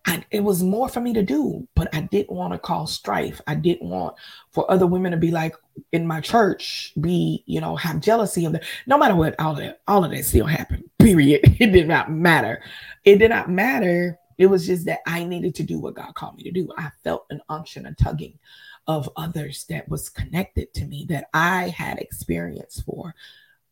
I, 0.06 0.24
it 0.30 0.44
was 0.44 0.62
more 0.62 0.88
for 0.88 1.00
me 1.00 1.12
to 1.14 1.24
do, 1.24 1.66
but 1.74 1.92
I 1.92 2.02
didn't 2.02 2.36
want 2.36 2.52
to 2.52 2.60
cause 2.60 2.92
strife. 2.92 3.40
I 3.48 3.56
didn't 3.56 3.90
want 3.90 4.14
for 4.52 4.70
other 4.70 4.86
women 4.86 5.10
to 5.10 5.16
be 5.16 5.32
like 5.32 5.56
in 5.90 6.06
my 6.06 6.20
church, 6.20 6.92
be, 7.00 7.42
you 7.46 7.60
know, 7.60 7.74
have 7.74 8.00
jealousy 8.00 8.44
of 8.44 8.52
that. 8.52 8.62
No 8.86 8.96
matter 8.96 9.16
what, 9.16 9.34
all 9.40 9.54
that, 9.56 9.80
all 9.88 10.04
of 10.04 10.12
that 10.12 10.24
still 10.24 10.46
happened, 10.46 10.84
period. 11.00 11.40
It 11.60 11.72
did 11.72 11.88
not 11.88 12.12
matter. 12.12 12.62
It 13.04 13.18
did 13.18 13.30
not 13.30 13.50
matter. 13.50 14.20
It 14.38 14.46
was 14.46 14.66
just 14.66 14.86
that 14.86 15.00
I 15.04 15.24
needed 15.24 15.56
to 15.56 15.64
do 15.64 15.80
what 15.80 15.94
God 15.94 16.14
called 16.14 16.36
me 16.36 16.44
to 16.44 16.52
do. 16.52 16.70
I 16.78 16.90
felt 17.02 17.26
an 17.30 17.40
unction, 17.48 17.86
a 17.86 17.94
tugging 17.94 18.38
of 18.86 19.10
others 19.16 19.64
that 19.68 19.88
was 19.88 20.08
connected 20.08 20.72
to 20.74 20.84
me 20.84 21.06
that 21.08 21.28
I 21.34 21.68
had 21.68 21.98
experience 21.98 22.80
for, 22.80 23.14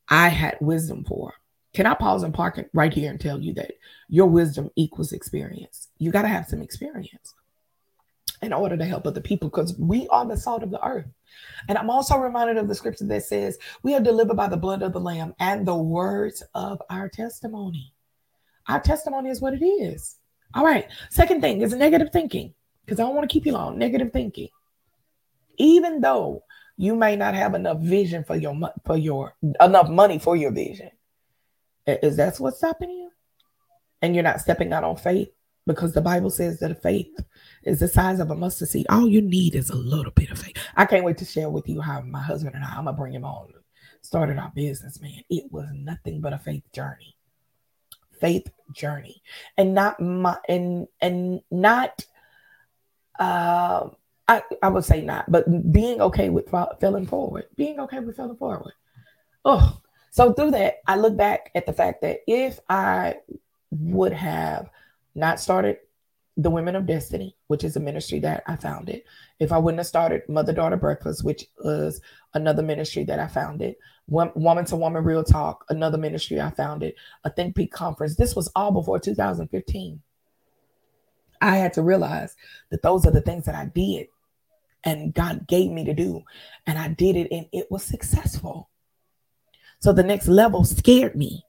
I 0.09 0.29
had 0.29 0.59
wisdom 0.61 1.05
for. 1.05 1.35
Can 1.73 1.87
I 1.87 1.95
pause 1.95 2.23
and 2.23 2.33
park 2.33 2.59
it 2.59 2.71
right 2.73 2.93
here 2.93 3.11
and 3.11 3.21
tell 3.21 3.41
you 3.41 3.53
that 3.55 3.73
your 4.09 4.27
wisdom 4.27 4.71
equals 4.77 5.13
experience? 5.13 5.89
You 5.99 6.13
got 6.13 6.23
to 6.23 6.29
have 6.29 6.47
some 6.47 6.63
experience 6.63 7.35
in 8.43 8.53
order 8.53 8.77
to 8.77 8.85
help 8.85 9.07
other 9.07 9.21
people 9.21 9.49
because 9.49 9.77
we 9.79 10.07
are 10.09 10.27
the 10.27 10.37
salt 10.37 10.63
of 10.63 10.71
the 10.71 10.85
earth. 10.87 11.07
And 11.69 11.77
I'm 11.77 11.91
also 11.91 12.17
reminded 12.17 12.59
of 12.59 12.69
the 12.69 12.75
scripture 12.75 13.07
that 13.07 13.25
says, 13.25 13.59
We 13.83 13.95
are 13.95 14.01
delivered 14.01 14.37
by 14.37 14.49
the 14.49 14.57
blood 14.57 14.83
of 14.83 14.93
the 14.93 15.01
Lamb 15.01 15.35
and 15.41 15.67
the 15.67 15.75
words 15.75 16.43
of 16.55 16.81
our 16.91 17.09
testimony. 17.09 17.93
Our 18.69 18.81
testimony 18.81 19.31
is 19.31 19.41
what 19.41 19.55
it 19.55 19.65
is. 19.65 20.19
All 20.55 20.65
right. 20.65 20.89
Second 21.11 21.41
thing 21.41 21.63
is 21.63 21.75
negative 21.75 22.11
thinking 22.13 22.55
because 22.85 23.01
I 23.01 23.03
don't 23.03 23.17
want 23.17 23.29
to 23.29 23.33
keep 23.33 23.47
you 23.47 23.53
long. 23.53 23.79
Negative 23.79 24.13
thinking 24.13 24.49
even 25.59 26.01
though 26.01 26.43
you 26.77 26.97
may 26.97 27.17
not 27.17 27.35
have 27.35 27.55
enough 27.55 27.79
vision 27.79 28.25
for 28.25 28.37
your 28.37 28.57
for 28.85 28.97
your 28.97 29.35
enough 29.61 29.89
money 29.89 30.19
for 30.19 30.37
your 30.37 30.51
vision 30.51 30.91
is 31.87 32.17
that 32.17 32.39
what's 32.39 32.59
stopping 32.59 32.91
you? 32.91 33.11
And 34.03 34.15
you're 34.15 34.25
not 34.25 34.41
stepping 34.41 34.73
out 34.73 34.85
on 34.85 34.97
faith? 34.97 35.31
Because 35.67 35.95
the 35.95 36.03
bible 36.03 36.31
says 36.31 36.61
that 36.61 36.83
faith 36.83 37.19
is 37.63 37.81
the 37.81 37.89
size 37.89 38.21
of 38.21 38.31
a 38.31 38.37
mustard 38.37 38.69
seed. 38.69 38.87
All 38.91 39.09
you 39.09 39.23
need 39.23 39.55
is 39.55 39.71
a 39.71 39.77
little 39.77 40.13
bit 40.13 40.31
of 40.31 40.39
faith. 40.39 40.57
I 40.77 40.85
can't 40.85 41.05
wait 41.05 41.17
to 41.19 41.25
share 41.25 41.49
with 41.49 41.69
you 41.69 41.81
how 41.81 42.03
my 42.03 42.21
husband 42.21 42.55
and 42.55 42.65
i 42.65 42.69
i'm 42.77 42.85
gonna 42.85 42.97
bring 42.97 43.15
him 43.15 43.25
on. 43.25 43.49
Started 44.03 44.39
our 44.39 44.53
business 44.55 45.01
man. 45.01 45.23
It 45.31 45.51
was 45.51 45.69
nothing 45.73 46.21
but 46.21 46.35
a 46.35 46.39
faith 46.39 46.65
journey. 46.73 47.17
Faith 48.21 48.51
journey. 48.75 49.23
And 49.57 49.75
not 49.75 50.01
my 50.01 50.37
and 50.49 50.87
and 51.01 51.41
not 51.51 52.05
uh 53.19 53.89
I, 54.27 54.43
I 54.63 54.69
would 54.69 54.85
say 54.85 55.03
not, 55.03 55.31
but 55.31 55.73
being 55.73 56.01
okay 56.01 56.31
with 56.31 56.49
failing 56.81 57.07
forward, 57.07 57.45
being 57.57 57.79
okay 57.81 58.01
with 58.01 58.17
failing 58.17 58.37
forward. 58.37 58.73
Oh, 59.45 59.81
so 60.11 60.33
through 60.33 60.53
that, 60.53 60.77
I 60.87 60.97
look 60.97 61.17
back 61.17 61.51
at 61.55 61.67
the 61.67 61.73
fact 61.73 62.01
that 62.03 62.21
if 62.27 62.59
I 62.69 63.17
would 63.71 64.13
have 64.13 64.71
not 65.15 65.41
started 65.41 65.79
the 66.37 66.51
Women 66.51 66.75
of 66.75 66.87
Destiny, 66.87 67.37
which 67.49 67.65
is 67.65 67.77
a 67.77 67.81
ministry 67.81 68.19
that 68.21 68.43
I 68.47 68.57
founded, 68.57 69.03
if 69.39 69.53
I 69.53 69.59
wouldn't 69.59 69.79
have 69.81 69.87
started 69.87 70.23
Mother 70.29 70.53
Daughter 70.53 70.77
Breakfast, 70.77 71.25
which 71.25 71.47
was 71.63 72.01
another 72.33 72.63
ministry 72.63 73.05
that 73.05 73.21
I 73.21 73.27
founded, 73.27 73.77
Woman 74.09 74.65
to 74.67 74.77
Woman 74.77 75.05
Real 75.05 75.25
Talk, 75.25 75.65
another 75.69 75.99
ministry 75.99 76.41
I 76.41 76.51
founded, 76.51 76.95
a 77.25 77.31
Think 77.31 77.57
Pink 77.57 77.73
conference, 77.73 78.17
this 78.17 78.35
was 78.35 78.51
all 78.57 78.73
before 78.73 78.99
2015. 78.99 80.01
I 81.45 81.57
had 81.57 81.75
to 81.75 81.83
realize 81.83 82.35
that 82.71 82.83
those 82.83 83.07
are 83.07 83.11
the 83.11 83.21
things 83.21 83.45
that 83.45 83.55
I 83.55 83.67
did 83.67 84.07
and 84.85 85.13
God 85.13 85.47
gave 85.47 85.71
me 85.71 85.85
to 85.85 85.95
do. 85.95 86.23
And 86.67 86.79
I 86.79 86.89
did 86.89 87.17
it 87.17 87.29
and 87.31 87.47
it 87.53 87.71
was 87.71 87.85
successful. 87.85 88.71
So 89.81 89.93
the 89.93 90.03
next 90.03 90.29
level 90.29 90.65
scared 90.65 91.15
me. 91.15 91.45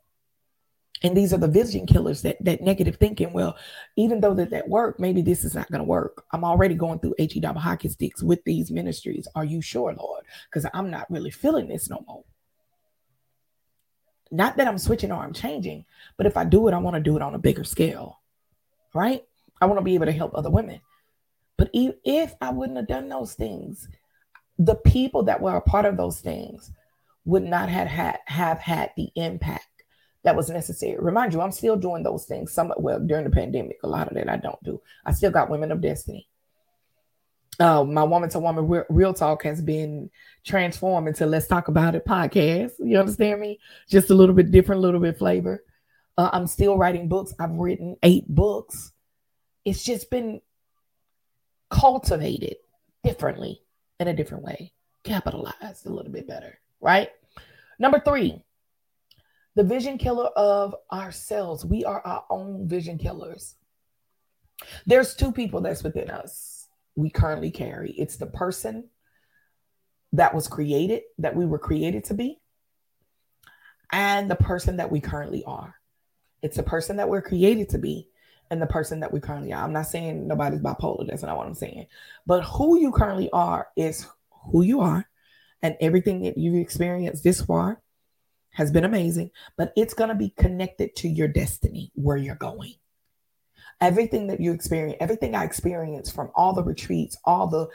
And 1.04 1.16
these 1.16 1.34
are 1.34 1.38
the 1.38 1.48
vision 1.48 1.86
killers 1.86 2.22
that 2.24 2.44
that 2.44 2.62
negative 2.62 2.96
thinking. 2.98 3.32
Well, 3.32 3.58
even 3.96 4.22
though 4.22 4.34
that 4.34 4.50
that 4.50 4.68
work, 4.68 5.00
maybe 5.00 5.22
this 5.22 5.44
is 5.44 5.54
not 5.54 5.70
going 5.70 5.80
to 5.80 5.86
work. 5.86 6.26
I'm 6.32 6.44
already 6.44 6.76
going 6.76 7.00
through 7.00 7.16
he 7.18 7.40
double 7.40 7.62
hockey 7.62 7.90
sticks 7.90 8.24
with 8.24 8.44
these 8.44 8.72
ministries. 8.72 9.28
Are 9.36 9.46
you 9.46 9.62
sure, 9.62 9.94
Lord? 9.94 10.24
Because 10.50 10.70
I'm 10.74 10.90
not 10.90 11.10
really 11.12 11.32
feeling 11.32 11.68
this 11.68 11.90
no 11.90 12.04
more. 12.08 12.24
Not 14.32 14.58
that 14.58 14.68
I'm 14.68 14.78
switching 14.78 15.12
or 15.12 15.22
I'm 15.22 15.34
changing, 15.34 15.86
but 16.18 16.26
if 16.26 16.36
I 16.36 16.44
do 16.44 16.68
it, 16.68 16.74
I 16.74 16.80
want 16.80 16.96
to 16.96 17.02
do 17.02 17.16
it 17.16 17.22
on 17.22 17.36
a 17.36 17.40
bigger 17.40 17.64
scale, 17.64 18.20
right? 18.94 19.24
I 19.62 19.66
want 19.66 19.80
to 19.80 19.84
be 19.84 19.96
able 19.96 20.06
to 20.06 20.12
help 20.12 20.34
other 20.36 20.50
women. 20.50 20.82
But 21.58 21.70
if 21.74 22.34
I 22.42 22.52
wouldn't 22.52 22.78
have 22.78 22.88
done 22.88 23.08
those 23.08 23.34
things, 23.34 23.88
the 24.60 24.76
people 24.76 25.24
that 25.24 25.42
were 25.42 25.56
a 25.56 25.62
part 25.62 25.86
of 25.86 25.98
those 25.98 26.20
things 26.20 26.72
would 27.26 27.44
not 27.44 27.70
have 27.70 27.88
had, 27.88 28.20
have 28.26 28.60
had 28.60 28.92
the 28.96 29.10
impact 29.16 29.66
that 30.24 30.36
was 30.36 30.50
necessary. 30.50 30.98
Remind 31.00 31.34
you, 31.34 31.42
I'm 31.42 31.52
still 31.52 31.76
doing 31.76 32.04
those 32.04 32.26
things. 32.26 32.52
Some 32.52 32.74
well 32.78 33.00
during 33.00 33.24
the 33.24 33.30
pandemic, 33.30 33.78
a 33.84 33.88
lot 33.88 34.08
of 34.08 34.16
that 34.16 34.30
I 34.30 34.38
don't 34.38 34.62
do. 34.64 34.82
I 35.06 35.12
still 35.12 35.32
got 35.32 35.50
Women 35.50 35.72
of 35.72 35.82
Destiny. 35.82 36.28
Uh, 37.60 37.84
my 37.86 38.04
woman 38.04 38.30
to 38.30 38.40
woman 38.40 38.84
real 38.90 39.14
talk 39.14 39.44
has 39.44 39.62
been 39.62 40.10
transformed 40.44 41.08
into 41.08 41.26
Let's 41.26 41.48
Talk 41.48 41.70
About 41.70 41.96
It 41.96 42.06
podcast. 42.06 42.74
You 42.80 42.98
understand 42.98 43.40
me? 43.40 43.60
Just 43.88 44.10
a 44.10 44.14
little 44.14 44.36
bit 44.36 44.52
different, 44.52 44.80
a 44.80 44.82
little 44.82 45.00
bit 45.00 45.18
flavor. 45.18 45.64
Uh, 46.18 46.30
I'm 46.34 46.48
still 46.48 46.78
writing 46.78 47.08
books. 47.08 47.34
I've 47.40 47.52
written 47.52 47.96
eight 48.04 48.28
books. 48.28 48.92
It's 49.66 49.84
just 49.84 50.10
been 50.10 50.42
cultivated 51.70 52.58
differently 53.04 53.62
in 54.00 54.08
a 54.08 54.16
different 54.16 54.44
way, 54.44 54.72
capitalized 55.04 55.86
a 55.86 55.90
little 55.90 56.12
bit 56.12 56.28
better, 56.28 56.60
right? 56.80 57.10
Number 57.80 58.00
three, 58.00 58.44
the 59.56 59.64
vision 59.64 59.98
killer 59.98 60.28
of 60.28 60.76
ourselves. 60.92 61.66
We 61.66 61.84
are 61.84 62.02
our 62.02 62.26
own 62.30 62.68
vision 62.68 62.98
killers. 62.98 63.56
There's 64.86 65.16
two 65.16 65.32
people 65.32 65.62
that's 65.62 65.84
within 65.84 66.10
us 66.10 66.56
we 66.96 67.10
currently 67.10 67.52
carry 67.52 67.92
it's 67.92 68.16
the 68.16 68.26
person 68.26 68.90
that 70.14 70.34
was 70.34 70.48
created, 70.48 71.02
that 71.18 71.36
we 71.36 71.46
were 71.46 71.60
created 71.60 72.06
to 72.06 72.14
be, 72.14 72.40
and 73.92 74.32
the 74.32 74.36
person 74.36 74.78
that 74.78 74.90
we 74.90 75.02
currently 75.02 75.44
are. 75.46 75.76
It's 76.42 76.56
the 76.56 76.64
person 76.64 76.98
that 76.98 77.10
we're 77.10 77.22
created 77.22 77.70
to 77.70 77.78
be 77.78 78.08
and 78.52 78.62
the 78.62 78.68
person 78.68 79.00
that 79.00 79.12
we 79.12 79.20
currently 79.20 79.54
are. 79.54 79.64
I'm 79.64 79.74
not 79.74 79.88
saying 79.88 80.28
nobody's 80.28 80.62
bipolar, 80.62 81.08
that's 81.08 81.24
not 81.24 81.38
what 81.38 81.48
I'm 81.48 81.54
saying. 81.54 81.88
But 82.26 82.44
who 82.44 82.80
you 82.80 82.92
currently 82.92 83.30
are 83.32 83.68
is 83.76 84.08
who 84.52 84.64
you 84.64 84.82
are, 84.82 85.08
and 85.62 85.76
everything 85.80 86.22
that 86.24 86.38
you've 86.38 86.62
experienced 86.62 87.24
this 87.24 87.42
far 87.42 87.82
has 88.52 88.72
been 88.72 88.86
amazing, 88.86 89.32
but 89.58 89.74
it's 89.76 89.94
going 89.94 90.10
to 90.10 90.16
be 90.16 90.30
connected 90.30 90.96
to 90.96 91.10
your 91.10 91.28
destiny, 91.28 91.92
where 91.96 92.18
you're 92.18 92.36
going. 92.36 92.76
Everything 93.82 94.28
that 94.28 94.40
you 94.40 94.54
experience, 94.54 94.98
everything 95.02 95.36
I 95.36 95.44
experienced 95.44 96.16
from 96.16 96.32
all 96.36 96.54
the 96.54 96.64
retreats, 96.64 97.18
all 97.26 97.48
the 97.48 97.68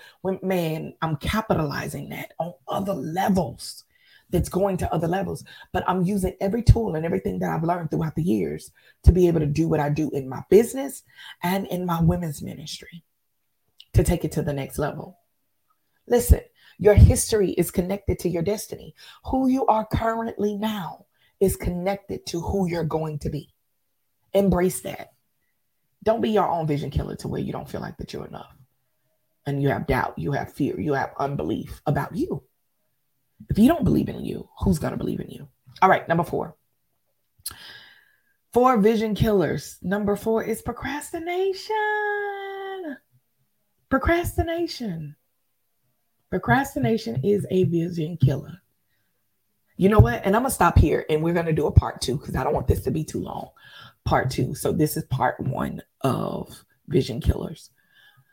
man, 0.42 0.94
I'm 1.02 1.16
capitalizing 1.16 2.08
that 2.10 2.32
on 2.38 2.54
other 2.66 2.94
levels 2.94 3.84
that's 4.30 4.48
going 4.48 4.76
to 4.78 4.92
other 4.92 5.08
levels. 5.08 5.44
But 5.72 5.84
I'm 5.88 6.02
using 6.02 6.36
every 6.40 6.62
tool 6.62 6.94
and 6.94 7.04
everything 7.04 7.38
that 7.40 7.50
I've 7.50 7.64
learned 7.64 7.90
throughout 7.90 8.14
the 8.14 8.22
years 8.22 8.70
to 9.04 9.12
be 9.12 9.28
able 9.28 9.40
to 9.40 9.46
do 9.46 9.68
what 9.68 9.80
I 9.80 9.88
do 9.88 10.10
in 10.10 10.28
my 10.28 10.42
business 10.50 11.02
and 11.42 11.66
in 11.66 11.86
my 11.86 12.00
women's 12.00 12.42
ministry 12.42 13.02
to 13.94 14.04
take 14.04 14.24
it 14.24 14.32
to 14.32 14.42
the 14.42 14.52
next 14.52 14.78
level. 14.78 15.18
Listen, 16.06 16.40
your 16.78 16.94
history 16.94 17.50
is 17.52 17.70
connected 17.70 18.18
to 18.20 18.28
your 18.28 18.42
destiny. 18.42 18.94
Who 19.26 19.48
you 19.48 19.66
are 19.66 19.86
currently 19.86 20.56
now 20.56 21.06
is 21.38 21.56
connected 21.56 22.26
to 22.26 22.40
who 22.40 22.68
you're 22.68 22.84
going 22.84 23.18
to 23.20 23.30
be. 23.30 23.52
Embrace 24.32 24.80
that. 24.82 25.12
Don't 26.02 26.20
be 26.20 26.30
your 26.30 26.48
own 26.48 26.66
vision 26.66 26.90
killer 26.90 27.16
to 27.16 27.28
where 27.28 27.40
you 27.40 27.52
don't 27.52 27.68
feel 27.68 27.80
like 27.80 27.96
that 27.98 28.12
you're 28.12 28.26
enough. 28.26 28.56
And 29.46 29.62
you 29.62 29.68
have 29.70 29.86
doubt, 29.86 30.18
you 30.18 30.32
have 30.32 30.52
fear, 30.52 30.78
you 30.80 30.94
have 30.94 31.12
unbelief 31.18 31.80
about 31.86 32.14
you. 32.14 32.42
If 33.48 33.58
you 33.58 33.68
don't 33.68 33.84
believe 33.84 34.08
in 34.08 34.24
you, 34.24 34.48
who's 34.60 34.78
going 34.78 34.92
to 34.92 34.98
believe 34.98 35.20
in 35.20 35.30
you? 35.30 35.48
All 35.82 35.88
right, 35.88 36.06
number 36.08 36.24
four. 36.24 36.56
Four 38.52 38.78
vision 38.78 39.14
killers. 39.14 39.78
Number 39.80 40.16
four 40.16 40.42
is 40.42 40.60
procrastination. 40.60 41.70
Procrastination. 43.88 45.16
Procrastination 46.30 47.20
is 47.24 47.46
a 47.50 47.64
vision 47.64 48.16
killer. 48.16 48.60
You 49.76 49.88
know 49.88 49.98
what? 49.98 50.22
And 50.24 50.36
I'm 50.36 50.42
going 50.42 50.50
to 50.50 50.54
stop 50.54 50.78
here 50.78 51.06
and 51.08 51.22
we're 51.22 51.34
going 51.34 51.46
to 51.46 51.52
do 51.52 51.66
a 51.66 51.72
part 51.72 52.00
two 52.00 52.18
because 52.18 52.36
I 52.36 52.44
don't 52.44 52.52
want 52.52 52.66
this 52.66 52.82
to 52.82 52.90
be 52.90 53.02
too 53.02 53.20
long. 53.20 53.48
Part 54.04 54.30
two. 54.30 54.54
So 54.54 54.72
this 54.72 54.96
is 54.96 55.04
part 55.04 55.40
one 55.40 55.80
of 56.02 56.64
vision 56.88 57.20
killers. 57.20 57.70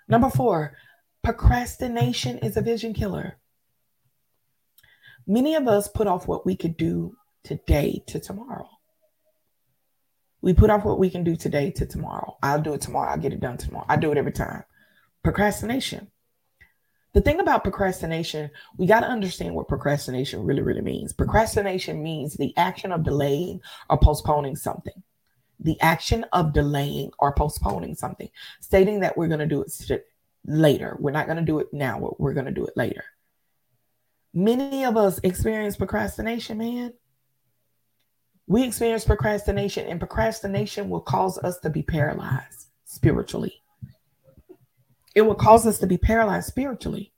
Number 0.07 0.29
four, 0.29 0.75
procrastination 1.23 2.39
is 2.39 2.57
a 2.57 2.61
vision 2.61 2.93
killer. 2.93 3.37
Many 5.27 5.55
of 5.55 5.67
us 5.67 5.89
put 5.89 6.07
off 6.07 6.27
what 6.27 6.45
we 6.45 6.55
could 6.55 6.77
do 6.77 7.17
today 7.43 8.01
to 8.07 8.19
tomorrow. 8.19 8.69
We 10.41 10.53
put 10.53 10.69
off 10.69 10.85
what 10.85 10.99
we 10.99 11.09
can 11.09 11.25
do 11.25 11.35
today 11.35 11.71
to 11.71 11.85
tomorrow. 11.85 12.37
I'll 12.41 12.61
do 12.61 12.73
it 12.73 12.81
tomorrow. 12.81 13.11
I'll 13.11 13.17
get 13.17 13.33
it 13.33 13.41
done 13.41 13.57
tomorrow. 13.57 13.85
I 13.89 13.97
do 13.97 14.11
it 14.11 14.17
every 14.17 14.31
time. 14.31 14.63
Procrastination. 15.23 16.09
The 17.13 17.21
thing 17.21 17.39
about 17.39 17.63
procrastination, 17.63 18.51
we 18.77 18.85
got 18.85 19.01
to 19.01 19.07
understand 19.07 19.55
what 19.55 19.67
procrastination 19.67 20.43
really, 20.43 20.61
really 20.61 20.81
means. 20.81 21.11
Procrastination 21.11 22.01
means 22.01 22.35
the 22.35 22.55
action 22.55 22.91
of 22.91 23.03
delaying 23.03 23.59
or 23.89 23.97
postponing 23.97 24.55
something. 24.55 25.03
The 25.59 25.81
action 25.81 26.25
of 26.31 26.53
delaying 26.53 27.11
or 27.19 27.33
postponing 27.33 27.95
something, 27.95 28.29
stating 28.61 28.99
that 29.01 29.17
we're 29.17 29.27
going 29.27 29.39
to 29.39 29.47
do 29.47 29.61
it 29.61 30.07
later. 30.45 30.95
We're 30.99 31.11
not 31.11 31.25
going 31.25 31.39
to 31.39 31.43
do 31.43 31.59
it 31.59 31.73
now. 31.73 32.15
We're 32.19 32.33
going 32.33 32.45
to 32.45 32.51
do 32.51 32.67
it 32.67 32.77
later. 32.77 33.03
Many 34.37 34.85
of 34.85 34.95
us 34.97 35.19
experience 35.23 35.77
procrastination, 35.77 36.59
man. 36.59 36.93
We 38.45 38.63
experience 38.65 39.03
procrastination, 39.03 39.87
and 39.87 39.99
procrastination 39.99 40.91
will 40.91 41.01
cause 41.01 41.39
us 41.39 41.57
to 41.61 41.71
be 41.71 41.81
paralyzed 41.81 42.67
spiritually. 42.85 43.63
It 45.15 45.23
will 45.23 45.33
cause 45.33 45.65
us 45.65 45.79
to 45.79 45.87
be 45.87 45.97
paralyzed 45.97 46.45
spiritually. 46.45 47.11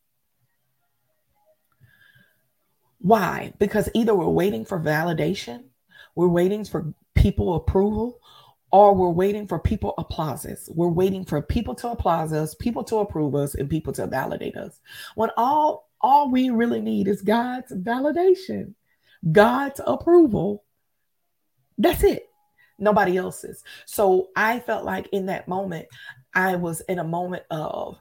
Why? 3.00 3.52
Because 3.60 3.90
either 3.94 4.16
we're 4.16 4.30
waiting 4.30 4.64
for 4.64 4.80
validation, 4.80 5.66
we're 6.16 6.30
waiting 6.30 6.64
for 6.64 6.94
people 7.16 7.56
approval, 7.56 8.22
or 8.72 8.96
we're 8.96 9.10
waiting 9.10 9.46
for 9.46 9.60
people 9.60 9.94
applauses. 9.98 10.70
We're 10.74 10.88
waiting 10.88 11.26
for 11.26 11.42
people 11.42 11.76
to 11.76 11.90
applaud 11.90 12.32
us, 12.32 12.56
people 12.56 12.86
to 12.86 13.00
approve 13.00 13.36
us, 13.36 13.56
and 13.56 13.70
people 13.70 13.92
to 13.94 14.08
validate 14.08 14.56
us. 14.56 14.80
When 15.16 15.32
all 15.36 15.89
all 16.02 16.32
we 16.32 16.50
really 16.50 16.82
need 16.82 17.08
is 17.08 17.22
God's 17.22 17.72
validation, 17.74 18.74
God's 19.32 19.82
approval. 19.86 20.64
That's 21.78 22.04
it. 22.04 22.28
Nobody 22.78 23.18
else's. 23.18 23.64
So 23.86 24.30
I 24.36 24.60
felt 24.60 24.86
like 24.86 25.10
in 25.12 25.26
that 25.28 25.48
moment, 25.48 25.88
I 26.34 26.56
was 26.56 26.82
in 26.82 27.00
a 27.00 27.04
moment 27.04 27.44
of 27.52 28.00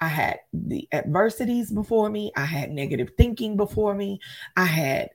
I 0.00 0.08
had 0.08 0.40
the 0.52 0.88
adversities 0.92 1.70
before 1.70 2.10
me, 2.10 2.32
I 2.36 2.44
had 2.44 2.70
negative 2.70 3.10
thinking 3.16 3.56
before 3.56 3.94
me, 3.94 4.20
I 4.56 4.64
had 4.64 5.10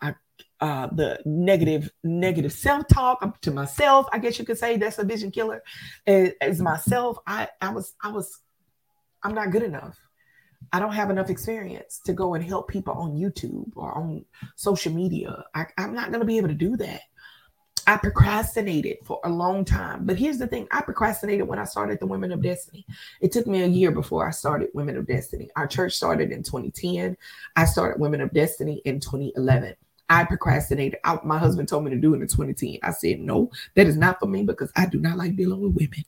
I, 0.00 0.14
uh, 0.60 0.88
the 0.92 1.20
negative 1.24 1.90
negative 2.04 2.52
self 2.52 2.86
talk 2.88 3.40
to 3.40 3.50
myself. 3.50 4.06
I 4.12 4.18
guess 4.18 4.38
you 4.38 4.44
could 4.44 4.58
say 4.58 4.76
that's 4.76 4.98
a 4.98 5.04
vision 5.04 5.30
killer. 5.30 5.62
As 6.06 6.60
myself, 6.60 7.18
I 7.26 7.48
I 7.60 7.70
was 7.70 7.94
I 8.02 8.10
was 8.10 8.40
I'm 9.22 9.34
not 9.34 9.50
good 9.50 9.62
enough. 9.62 9.98
I 10.72 10.78
don't 10.78 10.92
have 10.92 11.10
enough 11.10 11.30
experience 11.30 12.00
to 12.04 12.12
go 12.12 12.34
and 12.34 12.44
help 12.44 12.68
people 12.68 12.94
on 12.94 13.16
YouTube 13.16 13.70
or 13.76 13.96
on 13.96 14.24
social 14.56 14.92
media. 14.92 15.44
I, 15.54 15.66
I'm 15.78 15.94
not 15.94 16.10
going 16.10 16.20
to 16.20 16.26
be 16.26 16.38
able 16.38 16.48
to 16.48 16.54
do 16.54 16.76
that. 16.76 17.02
I 17.86 17.96
procrastinated 17.96 18.98
for 19.02 19.18
a 19.24 19.30
long 19.30 19.64
time. 19.64 20.04
But 20.04 20.18
here's 20.18 20.36
the 20.36 20.46
thing 20.46 20.68
I 20.70 20.82
procrastinated 20.82 21.48
when 21.48 21.58
I 21.58 21.64
started 21.64 21.98
the 21.98 22.06
Women 22.06 22.32
of 22.32 22.42
Destiny. 22.42 22.84
It 23.22 23.32
took 23.32 23.46
me 23.46 23.62
a 23.62 23.66
year 23.66 23.90
before 23.90 24.28
I 24.28 24.30
started 24.30 24.68
Women 24.74 24.98
of 24.98 25.06
Destiny. 25.06 25.48
Our 25.56 25.66
church 25.66 25.94
started 25.94 26.30
in 26.30 26.42
2010. 26.42 27.16
I 27.56 27.64
started 27.64 27.98
Women 27.98 28.20
of 28.20 28.30
Destiny 28.34 28.82
in 28.84 29.00
2011. 29.00 29.74
I 30.10 30.24
procrastinated. 30.24 30.98
I, 31.02 31.18
my 31.24 31.38
husband 31.38 31.68
told 31.68 31.84
me 31.84 31.90
to 31.90 31.96
do 31.96 32.12
it 32.12 32.20
in 32.20 32.28
2010. 32.28 32.78
I 32.82 32.90
said, 32.90 33.20
no, 33.20 33.50
that 33.74 33.86
is 33.86 33.96
not 33.96 34.20
for 34.20 34.26
me 34.26 34.44
because 34.44 34.70
I 34.76 34.84
do 34.84 35.00
not 35.00 35.16
like 35.16 35.36
dealing 35.36 35.60
with 35.60 35.72
women. 35.72 36.04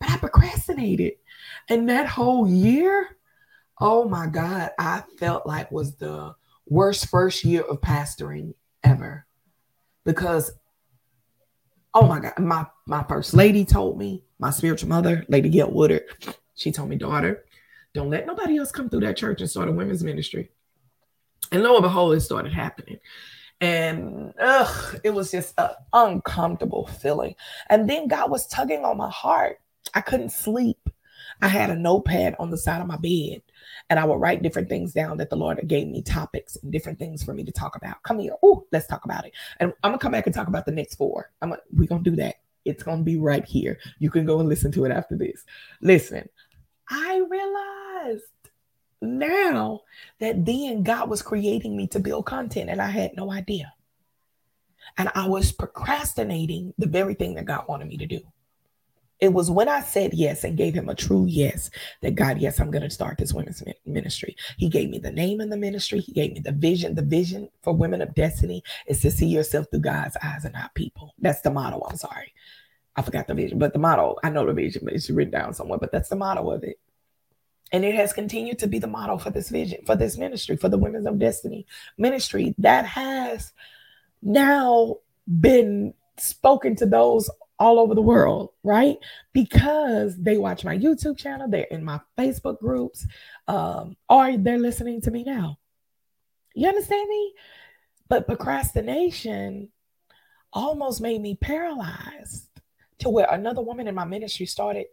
But 0.00 0.10
I 0.10 0.16
procrastinated. 0.16 1.12
And 1.68 1.88
that 1.88 2.08
whole 2.08 2.48
year, 2.48 3.16
oh 3.80 4.08
my 4.08 4.26
God, 4.26 4.70
I 4.78 5.02
felt 5.18 5.46
like 5.46 5.72
was 5.72 5.96
the 5.96 6.34
worst 6.66 7.08
first 7.08 7.44
year 7.44 7.62
of 7.62 7.80
pastoring 7.80 8.54
ever. 8.84 9.26
Because 10.04 10.52
oh 11.94 12.06
my 12.06 12.20
God, 12.20 12.38
my 12.38 12.66
my 12.86 13.02
first 13.04 13.34
lady 13.34 13.64
told 13.64 13.98
me, 13.98 14.24
my 14.38 14.50
spiritual 14.50 14.88
mother, 14.88 15.24
Lady 15.28 15.48
Gail 15.48 15.70
Woodard, 15.70 16.04
she 16.54 16.72
told 16.72 16.88
me, 16.88 16.96
daughter, 16.96 17.44
don't 17.94 18.10
let 18.10 18.26
nobody 18.26 18.58
else 18.58 18.72
come 18.72 18.88
through 18.88 19.00
that 19.00 19.16
church 19.16 19.40
and 19.40 19.50
start 19.50 19.68
a 19.68 19.72
women's 19.72 20.04
ministry. 20.04 20.50
And 21.52 21.62
lo 21.62 21.74
and 21.74 21.82
behold, 21.82 22.14
it 22.14 22.20
started 22.20 22.52
happening. 22.52 22.98
And 23.60 24.32
ugh, 24.40 25.00
it 25.04 25.10
was 25.10 25.30
just 25.30 25.54
an 25.58 25.70
uncomfortable 25.92 26.86
feeling. 26.86 27.34
And 27.68 27.90
then 27.90 28.08
God 28.08 28.30
was 28.30 28.46
tugging 28.46 28.84
on 28.84 28.96
my 28.96 29.10
heart. 29.10 29.58
I 29.92 30.00
couldn't 30.00 30.30
sleep. 30.30 30.78
I 31.42 31.48
had 31.48 31.70
a 31.70 31.74
notepad 31.74 32.36
on 32.38 32.50
the 32.50 32.56
side 32.56 32.80
of 32.80 32.86
my 32.86 32.96
bed 32.96 33.42
and 33.90 33.98
I 33.98 34.04
would 34.04 34.20
write 34.20 34.42
different 34.42 34.68
things 34.68 34.92
down 34.92 35.16
that 35.18 35.30
the 35.30 35.36
Lord 35.36 35.60
gave 35.66 35.88
me 35.88 36.00
topics 36.00 36.56
and 36.62 36.70
different 36.70 36.98
things 36.98 37.24
for 37.24 37.34
me 37.34 37.44
to 37.44 37.50
talk 37.50 37.74
about. 37.74 38.02
Come 38.04 38.20
here. 38.20 38.36
Oh, 38.42 38.64
let's 38.70 38.86
talk 38.86 39.04
about 39.04 39.26
it. 39.26 39.32
And 39.58 39.72
I'm 39.82 39.90
gonna 39.90 39.98
come 39.98 40.12
back 40.12 40.26
and 40.26 40.34
talk 40.34 40.46
about 40.46 40.64
the 40.64 40.72
next 40.72 40.94
four. 40.94 41.32
I'm 41.42 41.50
gonna, 41.50 41.62
we're 41.72 41.88
gonna 41.88 42.04
do 42.04 42.16
that. 42.16 42.36
It's 42.64 42.84
gonna 42.84 43.02
be 43.02 43.16
right 43.16 43.44
here. 43.44 43.78
You 43.98 44.08
can 44.08 44.24
go 44.24 44.38
and 44.38 44.48
listen 44.48 44.70
to 44.72 44.84
it 44.84 44.92
after 44.92 45.16
this. 45.16 45.44
Listen, 45.82 46.28
I 46.88 47.24
realized 47.28 48.24
now 49.02 49.80
that 50.20 50.44
then 50.46 50.84
God 50.84 51.10
was 51.10 51.20
creating 51.20 51.76
me 51.76 51.88
to 51.88 51.98
build 51.98 52.26
content 52.26 52.70
and 52.70 52.80
I 52.80 52.90
had 52.90 53.16
no 53.16 53.32
idea. 53.32 53.72
And 54.98 55.10
I 55.14 55.26
was 55.26 55.50
procrastinating 55.50 56.74
the 56.78 56.86
very 56.86 57.14
thing 57.14 57.34
that 57.34 57.44
God 57.44 57.64
wanted 57.68 57.88
me 57.88 57.96
to 57.96 58.06
do. 58.06 58.20
It 59.20 59.32
was 59.32 59.50
when 59.50 59.68
I 59.68 59.82
said 59.82 60.14
yes 60.14 60.44
and 60.44 60.56
gave 60.56 60.74
him 60.74 60.88
a 60.88 60.94
true 60.94 61.26
yes 61.28 61.70
that 62.00 62.14
God, 62.14 62.38
yes, 62.38 62.58
I'm 62.58 62.70
going 62.70 62.82
to 62.82 62.90
start 62.90 63.18
this 63.18 63.34
women's 63.34 63.62
ministry. 63.84 64.34
He 64.56 64.68
gave 64.68 64.88
me 64.88 64.98
the 64.98 65.12
name 65.12 65.40
of 65.40 65.50
the 65.50 65.58
ministry. 65.58 66.00
He 66.00 66.12
gave 66.12 66.32
me 66.32 66.40
the 66.40 66.52
vision. 66.52 66.94
The 66.94 67.02
vision 67.02 67.50
for 67.62 67.74
Women 67.74 68.00
of 68.00 68.14
Destiny 68.14 68.62
is 68.86 69.00
to 69.00 69.10
see 69.10 69.26
yourself 69.26 69.66
through 69.70 69.80
God's 69.80 70.16
eyes 70.22 70.44
and 70.44 70.54
not 70.54 70.74
people. 70.74 71.14
That's 71.18 71.42
the 71.42 71.50
motto. 71.50 71.82
I'm 71.88 71.96
sorry. 71.96 72.32
I 72.96 73.02
forgot 73.02 73.28
the 73.28 73.34
vision, 73.34 73.58
but 73.58 73.72
the 73.72 73.78
motto, 73.78 74.16
I 74.24 74.30
know 74.30 74.46
the 74.46 74.52
vision, 74.52 74.82
but 74.84 74.94
it's 74.94 75.10
written 75.10 75.32
down 75.32 75.54
somewhere, 75.54 75.78
but 75.78 75.92
that's 75.92 76.08
the 76.08 76.16
motto 76.16 76.50
of 76.50 76.64
it. 76.64 76.78
And 77.72 77.84
it 77.84 77.94
has 77.94 78.12
continued 78.12 78.58
to 78.60 78.66
be 78.66 78.78
the 78.78 78.88
model 78.88 79.18
for 79.18 79.30
this 79.30 79.48
vision, 79.48 79.80
for 79.86 79.94
this 79.94 80.18
ministry, 80.18 80.56
for 80.56 80.68
the 80.68 80.78
Women 80.78 81.06
of 81.06 81.18
Destiny 81.18 81.66
ministry 81.98 82.54
that 82.58 82.84
has 82.84 83.52
now 84.22 84.96
been 85.40 85.94
spoken 86.18 86.74
to 86.76 86.86
those 86.86 87.30
all 87.60 87.78
over 87.78 87.94
the 87.94 88.02
world, 88.02 88.50
right? 88.64 88.96
Because 89.34 90.16
they 90.16 90.38
watch 90.38 90.64
my 90.64 90.76
YouTube 90.76 91.18
channel, 91.18 91.48
they're 91.48 91.66
in 91.70 91.84
my 91.84 92.00
Facebook 92.18 92.58
groups, 92.58 93.06
um, 93.46 93.96
or 94.08 94.36
they're 94.38 94.58
listening 94.58 95.02
to 95.02 95.10
me 95.10 95.22
now. 95.22 95.58
You 96.54 96.68
understand 96.68 97.08
me? 97.08 97.34
But 98.08 98.26
procrastination 98.26 99.68
almost 100.52 101.00
made 101.00 101.20
me 101.20 101.36
paralyzed 101.36 102.48
to 102.98 103.10
where 103.10 103.28
another 103.30 103.62
woman 103.62 103.86
in 103.86 103.94
my 103.94 104.04
ministry 104.04 104.46
started 104.46 104.86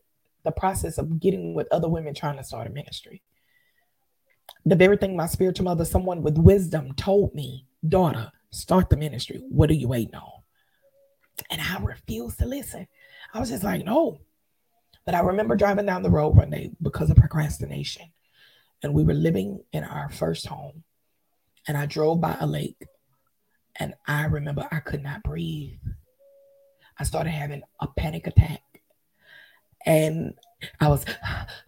the 0.44 0.52
process 0.52 0.98
of 0.98 1.20
getting 1.20 1.54
with 1.54 1.68
other 1.72 1.90
women 1.90 2.14
trying 2.14 2.38
to 2.38 2.44
start 2.44 2.68
a 2.68 2.70
ministry. 2.70 3.24
The 4.66 4.76
very 4.76 4.98
thing 4.98 5.16
my 5.16 5.26
spiritual 5.26 5.66
mother, 5.66 5.86
someone 5.86 6.22
with 6.22 6.38
wisdom, 6.38 6.94
told 6.94 7.34
me, 7.34 7.66
daughter, 7.88 8.32
start 8.52 8.90
the 8.90 8.98
ministry. 8.98 9.42
What 9.50 9.70
are 9.70 9.74
you 9.74 9.88
waiting 9.88 10.16
on? 10.16 10.37
And 11.50 11.62
I 11.62 11.78
refused 11.80 12.40
to 12.40 12.46
listen. 12.46 12.88
I 13.34 13.40
was 13.40 13.50
just 13.50 13.64
like, 13.64 13.86
no. 13.86 14.20
But 15.06 15.16
I 15.16 15.20
remember 15.20 15.56
driving 15.56 15.86
down 15.86 16.04
the 16.04 16.10
road 16.10 16.36
one 16.36 16.50
day 16.50 16.72
because 16.82 17.10
of 17.10 17.18
procrastination. 17.18 18.12
And 18.84 18.94
we 18.94 19.04
were 19.04 19.14
living 19.14 19.64
in 19.72 19.84
our 19.84 20.10
first 20.10 20.46
home. 20.46 20.84
And 21.68 21.78
I 21.78 21.86
drove 21.86 22.22
by 22.22 22.36
a 22.40 22.46
lake. 22.48 22.84
And 23.78 23.94
I 24.08 24.26
remember 24.26 24.68
I 24.72 24.80
could 24.80 25.04
not 25.04 25.24
breathe. 25.24 25.80
I 27.00 27.04
started 27.04 27.30
having 27.30 27.62
a 27.80 27.88
panic 27.88 28.28
attack. 28.28 28.62
And 29.86 30.34
I 30.80 30.90
was, 30.90 31.06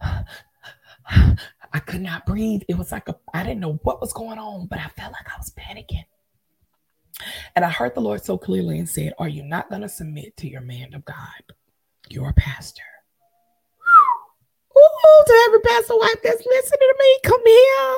I 1.72 1.78
could 1.86 2.00
not 2.00 2.26
breathe. 2.26 2.62
It 2.68 2.76
was 2.76 2.92
like 2.92 3.08
a, 3.08 3.16
I 3.32 3.42
didn't 3.42 3.60
know 3.60 3.80
what 3.82 4.00
was 4.00 4.12
going 4.12 4.38
on, 4.38 4.66
but 4.66 4.80
I 4.80 4.88
felt 4.88 5.12
like 5.12 5.28
I 5.28 5.38
was 5.38 5.52
panicking. 5.56 6.04
And 7.54 7.64
I 7.64 7.70
heard 7.70 7.94
the 7.94 8.00
Lord 8.00 8.24
so 8.24 8.38
clearly 8.38 8.78
and 8.78 8.88
said, 8.88 9.12
Are 9.18 9.28
you 9.28 9.42
not 9.42 9.68
going 9.68 9.82
to 9.82 9.88
submit 9.88 10.36
to 10.38 10.48
your 10.48 10.60
man 10.60 10.94
of 10.94 11.04
God, 11.04 11.16
your 12.08 12.32
pastor? 12.32 12.82
Ooh, 14.76 15.24
to 15.26 15.42
every 15.46 15.60
pastor 15.60 15.96
wife 15.96 16.20
that's 16.22 16.46
listening 16.46 16.78
to 16.80 16.94
me, 16.98 17.18
come 17.24 17.46
here. 17.46 17.96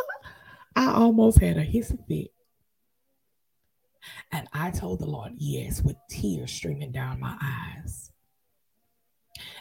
I 0.74 0.92
almost 0.94 1.38
had 1.38 1.58
a 1.58 1.64
hissy 1.64 1.98
fit. 2.08 2.32
And 4.32 4.48
I 4.52 4.70
told 4.70 5.00
the 5.00 5.06
Lord, 5.06 5.32
yes, 5.36 5.82
with 5.82 5.96
tears 6.08 6.52
streaming 6.52 6.92
down 6.92 7.20
my 7.20 7.36
eyes. 7.40 8.10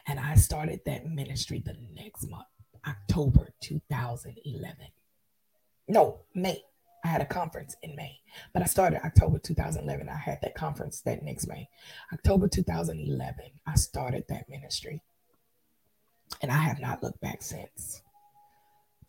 And 0.08 0.20
I 0.20 0.36
started 0.36 0.82
that 0.86 1.06
ministry 1.06 1.62
the 1.64 1.76
next 1.94 2.30
month, 2.30 2.48
October 2.88 3.50
2011. 3.62 4.76
No, 5.88 6.22
May. 6.34 6.64
I 7.04 7.08
had 7.08 7.22
a 7.22 7.26
conference 7.26 7.76
in 7.82 7.96
May, 7.96 8.20
but 8.54 8.62
I 8.62 8.66
started 8.66 9.04
October 9.04 9.40
2011. 9.40 10.08
I 10.08 10.16
had 10.16 10.40
that 10.42 10.56
conference 10.56 11.02
that 11.02 11.24
next 11.24 11.48
May. 11.48 11.68
October 12.14 12.48
2011, 12.48 13.36
I 13.66 13.76
started 13.76 14.26
that 14.30 14.50
ministry. 14.50 15.02
And 16.42 16.52
I 16.52 16.58
have 16.58 16.80
not 16.80 17.04
looked 17.04 17.22
back 17.22 17.42
since. 17.42 18.02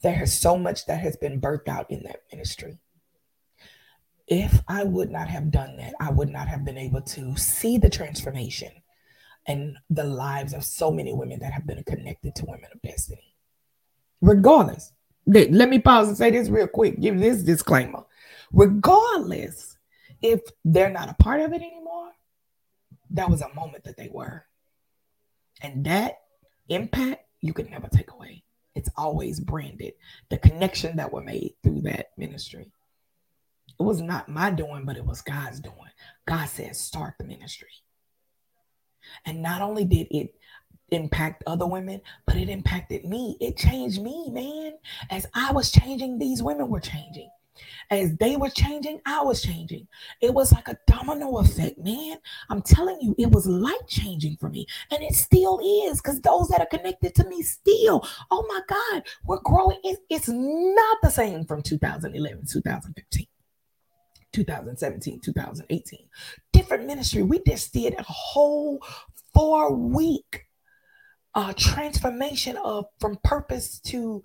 There 0.03 0.23
is 0.23 0.39
so 0.39 0.59
much 0.59 0.87
that 0.87 1.01
has 1.01 1.17
been 1.17 1.41
birthed 1.41 1.69
out 1.69 1.91
in 1.91 2.03
that 2.05 2.23
ministry. 2.33 2.79
If 4.27 4.63
I 4.67 4.85
would 4.85 5.11
not 5.11 5.29
have 5.29 5.51
done 5.51 5.77
that, 5.77 5.95
I 6.01 6.11
would 6.11 6.31
not 6.31 6.49
have 6.49 6.65
been 6.65 6.79
able 6.79 7.03
to 7.03 7.37
see 7.37 7.79
the 7.79 7.91
transformation 7.91 8.73
and 9.47 9.77
the 9.91 10.05
lives 10.05 10.55
of 10.55 10.65
so 10.65 10.91
many 10.91 11.13
women 11.13 11.41
that 11.41 11.53
have 11.53 11.67
been 11.67 11.83
connected 11.85 12.35
to 12.37 12.47
Women 12.47 12.71
of 12.73 12.81
Destiny. 12.83 13.35
Regardless, 14.21 14.93
let 15.27 15.69
me 15.69 15.79
pause 15.79 16.09
and 16.09 16.17
say 16.17 16.31
this 16.31 16.49
real 16.49 16.67
quick. 16.67 17.01
Give 17.01 17.19
this 17.19 17.43
disclaimer. 17.43 18.05
Regardless 18.53 19.77
if 20.21 20.41
they're 20.65 20.91
not 20.91 21.09
a 21.09 21.15
part 21.15 21.41
of 21.41 21.53
it 21.53 21.63
anymore, 21.63 22.11
that 23.11 23.31
was 23.31 23.43
a 23.43 23.55
moment 23.55 23.85
that 23.85 23.97
they 23.97 24.09
were. 24.13 24.45
And 25.61 25.85
that 25.85 26.21
impact 26.69 27.25
you 27.41 27.53
can 27.53 27.71
never 27.71 27.89
take 27.89 28.13
away. 28.13 28.43
It's 28.75 28.91
always 28.97 29.39
branded. 29.41 29.95
The 30.31 30.39
connection 30.39 30.97
that 30.97 31.13
were 31.13 31.23
made 31.23 31.55
through 31.63 31.83
that 31.83 32.11
ministry. 32.17 32.71
It 33.79 33.83
was 33.83 34.01
not 34.01 34.29
my 34.29 34.51
doing, 34.51 34.85
but 34.85 34.97
it 34.97 35.05
was 35.05 35.23
God's 35.23 35.61
doing. 35.61 35.77
God 36.27 36.49
said, 36.49 36.77
start 36.77 37.15
the 37.19 37.25
ministry. 37.25 37.69
And 39.27 39.43
not 39.43 39.61
only 39.61 39.85
did 39.85 40.07
it 40.11 40.35
impact 40.93 41.43
other 41.47 41.67
women, 41.67 42.01
but 42.27 42.37
it 42.37 42.49
impacted 42.49 43.05
me. 43.05 43.37
It 43.41 43.57
changed 43.57 44.01
me, 44.01 44.31
man. 44.31 44.73
As 45.11 45.27
I 45.35 45.53
was 45.53 45.71
changing, 45.71 46.19
these 46.19 46.43
women 46.43 46.69
were 46.69 46.81
changing. 46.81 47.31
As 47.91 48.17
they 48.17 48.37
were 48.37 48.49
changing, 48.49 49.01
I 49.05 49.23
was 49.23 49.43
changing. 49.43 49.87
It 50.21 50.33
was 50.33 50.53
like 50.53 50.69
a 50.69 50.79
domino 50.87 51.39
effect, 51.39 51.79
man. 51.79 52.17
I'm 52.49 52.63
telling 52.63 52.99
you, 53.01 53.15
it 53.19 53.31
was 53.31 53.47
life 53.47 53.87
changing 53.87 54.37
for 54.39 54.49
me. 54.49 54.67
And 54.91 55.03
it 55.03 55.15
still 55.15 55.61
is 55.89 56.01
because 56.01 56.21
those 56.21 56.49
that 56.49 56.61
are 56.61 56.67
connected 56.67 57.15
to 57.17 57.29
me 57.29 57.43
still, 57.43 58.07
oh 58.31 58.47
my 58.49 58.61
God, 58.69 59.03
we're 59.27 59.41
growing. 59.41 59.79
it's 59.83 60.29
not 60.29 60.99
the 61.03 61.11
same 61.11 61.45
from 61.45 61.63
2011, 61.63 62.47
2015. 62.47 63.27
2017, 64.33 65.21
2018. 65.21 65.99
Different 66.53 66.87
ministry. 66.87 67.23
We 67.23 67.43
just 67.47 67.73
did 67.73 67.95
a 67.99 68.03
whole 68.03 68.83
four 69.35 69.75
week 69.75 70.47
uh, 71.35 71.53
transformation 71.57 72.57
of 72.59 72.87
from 73.01 73.19
purpose 73.25 73.79
to 73.81 74.23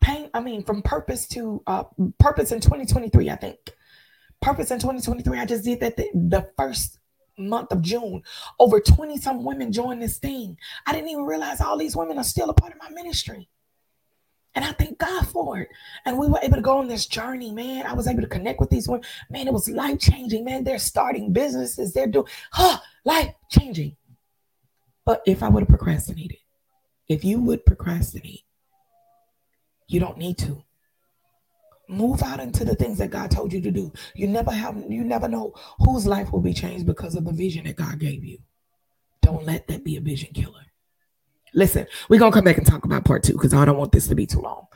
pain. 0.00 0.30
I 0.34 0.40
mean, 0.40 0.62
from 0.62 0.82
purpose 0.82 1.26
to 1.28 1.62
uh, 1.66 1.84
purpose 2.18 2.52
in 2.52 2.60
2023, 2.60 3.30
I 3.30 3.36
think. 3.36 3.58
Purpose 4.40 4.70
in 4.70 4.78
2023. 4.78 5.38
I 5.38 5.44
just 5.46 5.64
did 5.64 5.80
that 5.80 5.96
the, 5.96 6.10
the 6.14 6.50
first 6.56 6.98
month 7.38 7.72
of 7.72 7.82
June. 7.82 8.22
Over 8.58 8.80
20 8.80 9.18
some 9.18 9.44
women 9.44 9.72
joined 9.72 10.02
this 10.02 10.18
thing. 10.18 10.56
I 10.86 10.92
didn't 10.92 11.10
even 11.10 11.24
realize 11.24 11.60
all 11.60 11.76
these 11.76 11.96
women 11.96 12.18
are 12.18 12.24
still 12.24 12.50
a 12.50 12.54
part 12.54 12.72
of 12.72 12.78
my 12.80 12.90
ministry. 12.90 13.48
And 14.54 14.64
I 14.64 14.72
thank 14.72 14.96
God 14.96 15.28
for 15.28 15.58
it. 15.58 15.68
And 16.06 16.18
we 16.18 16.28
were 16.28 16.40
able 16.42 16.56
to 16.56 16.62
go 16.62 16.78
on 16.78 16.88
this 16.88 17.04
journey, 17.04 17.52
man. 17.52 17.84
I 17.84 17.92
was 17.92 18.08
able 18.08 18.22
to 18.22 18.26
connect 18.26 18.58
with 18.58 18.70
these 18.70 18.88
women. 18.88 19.04
Man, 19.28 19.46
it 19.46 19.52
was 19.52 19.68
life 19.68 19.98
changing, 19.98 20.46
man. 20.46 20.64
They're 20.64 20.78
starting 20.78 21.30
businesses. 21.30 21.92
They're 21.92 22.06
doing, 22.06 22.26
huh, 22.52 22.78
life 23.04 23.34
changing. 23.50 23.96
But 25.04 25.20
if 25.26 25.42
I 25.42 25.50
would 25.50 25.60
have 25.60 25.68
procrastinated, 25.68 26.38
if 27.08 27.24
you 27.24 27.40
would 27.40 27.64
procrastinate, 27.64 28.42
you 29.88 30.00
don't 30.00 30.18
need 30.18 30.38
to. 30.38 30.62
Move 31.88 32.20
out 32.22 32.40
into 32.40 32.64
the 32.64 32.74
things 32.74 32.98
that 32.98 33.10
God 33.10 33.30
told 33.30 33.52
you 33.52 33.60
to 33.60 33.70
do. 33.70 33.92
You 34.14 34.26
never 34.26 34.50
have 34.50 34.76
you 34.88 35.04
never 35.04 35.28
know 35.28 35.54
whose 35.78 36.04
life 36.04 36.32
will 36.32 36.40
be 36.40 36.52
changed 36.52 36.84
because 36.84 37.14
of 37.14 37.24
the 37.24 37.32
vision 37.32 37.64
that 37.64 37.76
God 37.76 38.00
gave 38.00 38.24
you. 38.24 38.38
Don't 39.22 39.46
let 39.46 39.68
that 39.68 39.84
be 39.84 39.96
a 39.96 40.00
vision 40.00 40.30
killer. 40.34 40.66
Listen, 41.54 41.86
we're 42.08 42.18
gonna 42.18 42.32
come 42.32 42.44
back 42.44 42.58
and 42.58 42.66
talk 42.66 42.84
about 42.84 43.04
part 43.04 43.22
two 43.22 43.34
because 43.34 43.54
I 43.54 43.64
don't 43.64 43.78
want 43.78 43.92
this 43.92 44.08
to 44.08 44.16
be 44.16 44.26
too 44.26 44.40
long. 44.40 44.66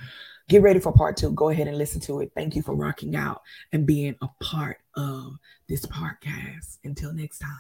Get 0.48 0.62
ready 0.62 0.78
for 0.80 0.92
part 0.92 1.16
two. 1.16 1.32
Go 1.32 1.48
ahead 1.48 1.66
and 1.68 1.78
listen 1.78 2.00
to 2.02 2.20
it. 2.20 2.30
Thank 2.34 2.54
you 2.54 2.62
for 2.62 2.74
rocking 2.74 3.16
out 3.16 3.42
and 3.72 3.86
being 3.86 4.14
a 4.22 4.28
part 4.42 4.78
of 4.96 5.34
this 5.68 5.84
podcast. 5.86 6.78
Until 6.84 7.12
next 7.12 7.40
time, 7.40 7.50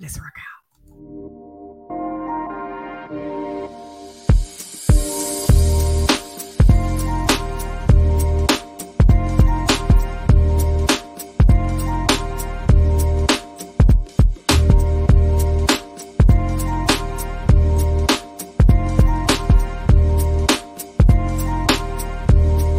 let's 0.00 0.18
rock 0.18 0.32
out. 3.10 3.43